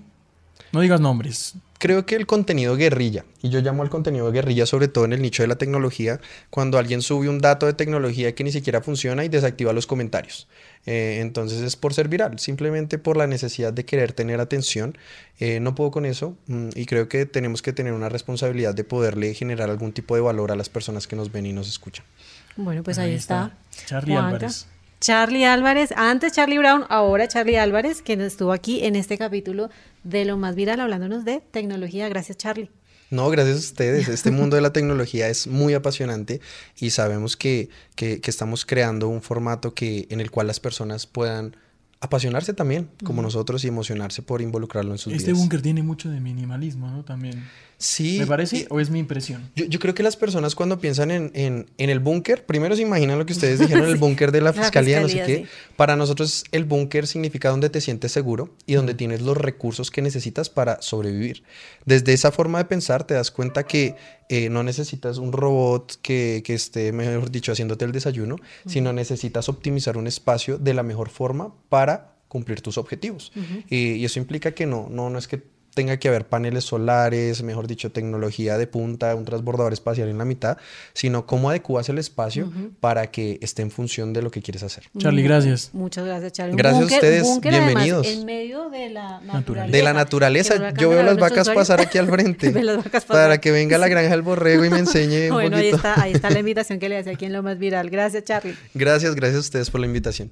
No 0.72 0.80
digas 0.80 1.00
nombres 1.00 1.54
creo 1.82 2.06
que 2.06 2.14
el 2.14 2.28
contenido 2.28 2.76
guerrilla, 2.76 3.24
y 3.42 3.48
yo 3.48 3.58
llamo 3.58 3.82
al 3.82 3.90
contenido 3.90 4.30
guerrilla 4.30 4.66
sobre 4.66 4.86
todo 4.86 5.04
en 5.04 5.14
el 5.14 5.20
nicho 5.20 5.42
de 5.42 5.48
la 5.48 5.56
tecnología, 5.56 6.20
cuando 6.48 6.78
alguien 6.78 7.02
sube 7.02 7.28
un 7.28 7.40
dato 7.40 7.66
de 7.66 7.72
tecnología 7.72 8.36
que 8.36 8.44
ni 8.44 8.52
siquiera 8.52 8.82
funciona 8.82 9.24
y 9.24 9.28
desactiva 9.28 9.72
los 9.72 9.88
comentarios. 9.88 10.46
Eh, 10.86 11.18
entonces 11.20 11.60
es 11.60 11.74
por 11.74 11.92
ser 11.92 12.06
viral, 12.06 12.38
simplemente 12.38 12.98
por 12.98 13.16
la 13.16 13.26
necesidad 13.26 13.72
de 13.72 13.84
querer 13.84 14.12
tener 14.12 14.40
atención. 14.40 14.96
Eh, 15.40 15.58
no 15.58 15.74
puedo 15.74 15.90
con 15.90 16.06
eso 16.06 16.36
mm, 16.46 16.68
y 16.76 16.86
creo 16.86 17.08
que 17.08 17.26
tenemos 17.26 17.62
que 17.62 17.72
tener 17.72 17.94
una 17.94 18.08
responsabilidad 18.08 18.76
de 18.76 18.84
poderle 18.84 19.34
generar 19.34 19.68
algún 19.68 19.92
tipo 19.92 20.14
de 20.14 20.20
valor 20.20 20.52
a 20.52 20.54
las 20.54 20.68
personas 20.68 21.08
que 21.08 21.16
nos 21.16 21.32
ven 21.32 21.46
y 21.46 21.52
nos 21.52 21.68
escuchan. 21.68 22.06
Bueno, 22.54 22.84
pues 22.84 22.98
ahí, 22.98 23.12
está. 23.12 23.56
Charlie 23.86 24.14
Álvarez. 24.14 24.68
Charlie 25.00 25.44
Álvarez, 25.44 25.90
antes 25.96 26.30
Charlie 26.30 26.58
Brown, 26.58 26.84
ahora 26.88 27.26
Charlie 27.26 27.56
Álvarez, 27.56 28.02
quien 28.02 28.20
estuvo 28.20 28.52
aquí 28.52 28.84
en 28.84 28.94
este 28.94 29.18
capítulo 29.18 29.68
de 30.04 30.24
lo 30.24 30.36
más 30.36 30.54
viral 30.54 30.80
hablándonos 30.80 31.24
de 31.24 31.42
tecnología. 31.50 32.08
Gracias, 32.08 32.38
Charlie. 32.38 32.70
No, 33.10 33.28
gracias 33.28 33.56
a 33.56 33.60
ustedes. 33.60 34.08
Este 34.08 34.30
mundo 34.32 34.56
de 34.56 34.62
la 34.62 34.72
tecnología 34.72 35.28
es 35.28 35.46
muy 35.46 35.74
apasionante 35.74 36.40
y 36.78 36.90
sabemos 36.90 37.36
que, 37.36 37.68
que, 37.94 38.20
que, 38.20 38.30
estamos 38.30 38.64
creando 38.64 39.08
un 39.08 39.20
formato 39.20 39.74
que, 39.74 40.06
en 40.10 40.20
el 40.20 40.30
cual 40.30 40.46
las 40.46 40.60
personas 40.60 41.06
puedan 41.06 41.54
apasionarse 42.02 42.52
también, 42.52 42.88
como 43.04 43.22
nosotros, 43.22 43.64
y 43.64 43.68
emocionarse 43.68 44.22
por 44.22 44.42
involucrarlo 44.42 44.90
en 44.90 44.98
sus 44.98 45.12
este 45.12 45.26
vidas. 45.26 45.38
Este 45.38 45.40
búnker 45.40 45.62
tiene 45.62 45.82
mucho 45.84 46.10
de 46.10 46.20
minimalismo, 46.20 46.90
¿no? 46.90 47.04
También. 47.04 47.44
Sí. 47.82 48.18
¿Me 48.20 48.28
parece 48.28 48.66
o 48.70 48.78
es 48.78 48.90
mi 48.90 49.00
impresión? 49.00 49.50
Yo, 49.56 49.78
creo 49.80 49.92
que 49.92 50.04
las 50.04 50.16
personas 50.16 50.54
cuando 50.54 50.78
piensan 50.78 51.10
en, 51.10 51.32
en, 51.34 51.66
el 51.90 51.98
búnker, 51.98 52.46
primero 52.46 52.76
se 52.76 52.82
imaginan 52.82 53.18
lo 53.18 53.26
que 53.26 53.32
ustedes 53.32 53.58
dijeron, 53.58 53.84
el 53.88 53.96
búnker 53.96 54.30
de 54.30 54.40
la 54.40 54.52
fiscalía, 54.52 55.00
no 55.00 55.08
sé 55.08 55.24
qué. 55.24 55.46
Para 55.74 55.96
nosotros 55.96 56.44
el 56.52 56.64
búnker 56.64 57.08
significa 57.08 57.48
donde 57.50 57.70
te 57.70 57.80
sientes 57.80 58.12
seguro 58.12 58.54
y 58.66 58.74
donde 58.74 58.94
tienes 58.94 59.20
los 59.20 59.36
recursos 59.36 59.90
que 59.90 60.00
necesitas 60.00 60.48
para 60.48 60.80
sobrevivir. 60.80 61.42
Desde 61.84 62.12
esa 62.12 62.30
forma 62.30 62.58
de 62.58 62.66
pensar 62.66 63.04
te 63.04 63.14
das 63.14 63.32
cuenta 63.32 63.64
que 63.64 63.96
eh, 64.28 64.48
no 64.48 64.62
necesitas 64.62 65.18
un 65.18 65.32
robot 65.32 65.98
que, 66.02 66.42
que, 66.44 66.54
esté, 66.54 66.92
mejor 66.92 67.32
dicho, 67.32 67.50
haciéndote 67.50 67.84
el 67.84 67.90
desayuno, 67.90 68.36
sino 68.64 68.92
necesitas 68.92 69.48
optimizar 69.48 69.96
un 69.96 70.06
espacio 70.06 70.56
de 70.56 70.72
la 70.72 70.84
mejor 70.84 71.08
forma 71.08 71.52
para 71.68 72.12
cumplir 72.28 72.62
tus 72.62 72.78
objetivos. 72.78 73.30
y, 73.68 74.02
eso 74.04 74.18
implica 74.18 74.52
que 74.52 74.64
no, 74.66 74.88
no, 74.88 75.10
no 75.10 75.18
es 75.18 75.28
que 75.28 75.51
tenga 75.74 75.96
que 75.96 76.08
haber 76.08 76.26
paneles 76.26 76.64
solares, 76.64 77.42
mejor 77.42 77.66
dicho, 77.66 77.90
tecnología 77.90 78.58
de 78.58 78.66
punta, 78.66 79.14
un 79.14 79.24
transbordador 79.24 79.72
espacial 79.72 80.08
en 80.08 80.18
la 80.18 80.24
mitad, 80.24 80.58
sino 80.92 81.26
cómo 81.26 81.50
adecuas 81.50 81.88
el 81.88 81.98
espacio 81.98 82.50
para 82.80 83.10
que 83.10 83.38
esté 83.40 83.62
en 83.62 83.70
función 83.70 84.12
de 84.12 84.22
lo 84.22 84.30
que 84.30 84.42
quieres 84.42 84.62
hacer. 84.62 84.84
Charlie, 84.98 85.22
gracias. 85.22 85.70
Muchas 85.72 86.04
gracias, 86.04 86.32
Charlie. 86.32 86.56
Gracias 86.56 86.82
a 86.82 86.94
ustedes, 86.94 87.40
bienvenidos. 87.40 88.06
en 88.06 88.24
medio 88.24 88.70
de 88.70 88.90
la 88.90 89.20
naturaleza. 89.20 89.76
De 89.76 89.82
la 89.82 89.92
naturaleza, 89.92 90.72
yo 90.74 90.90
veo 90.90 91.02
las 91.02 91.18
vacas 91.18 91.48
pasar 91.50 91.80
aquí 91.80 91.98
al 91.98 92.08
frente. 92.08 92.52
para 93.06 93.38
que 93.38 93.50
venga 93.50 93.78
la 93.78 93.88
granja 93.88 94.10
del 94.10 94.22
borrego 94.22 94.64
y 94.64 94.70
me 94.70 94.78
enseñe 94.78 95.28
un 95.28 95.32
bueno, 95.34 95.56
ahí 95.56 95.68
está, 95.68 96.00
ahí 96.00 96.12
está 96.12 96.30
la 96.30 96.40
invitación 96.40 96.78
que 96.78 96.88
le 96.88 96.98
hace 96.98 97.10
aquí 97.10 97.24
en 97.24 97.32
Lo 97.32 97.42
Más 97.42 97.58
Viral. 97.58 97.90
Gracias, 97.90 98.24
Charlie. 98.24 98.54
Gracias, 98.74 99.14
gracias 99.14 99.36
a 99.36 99.40
ustedes 99.40 99.70
por 99.70 99.80
la 99.80 99.86
invitación. 99.86 100.30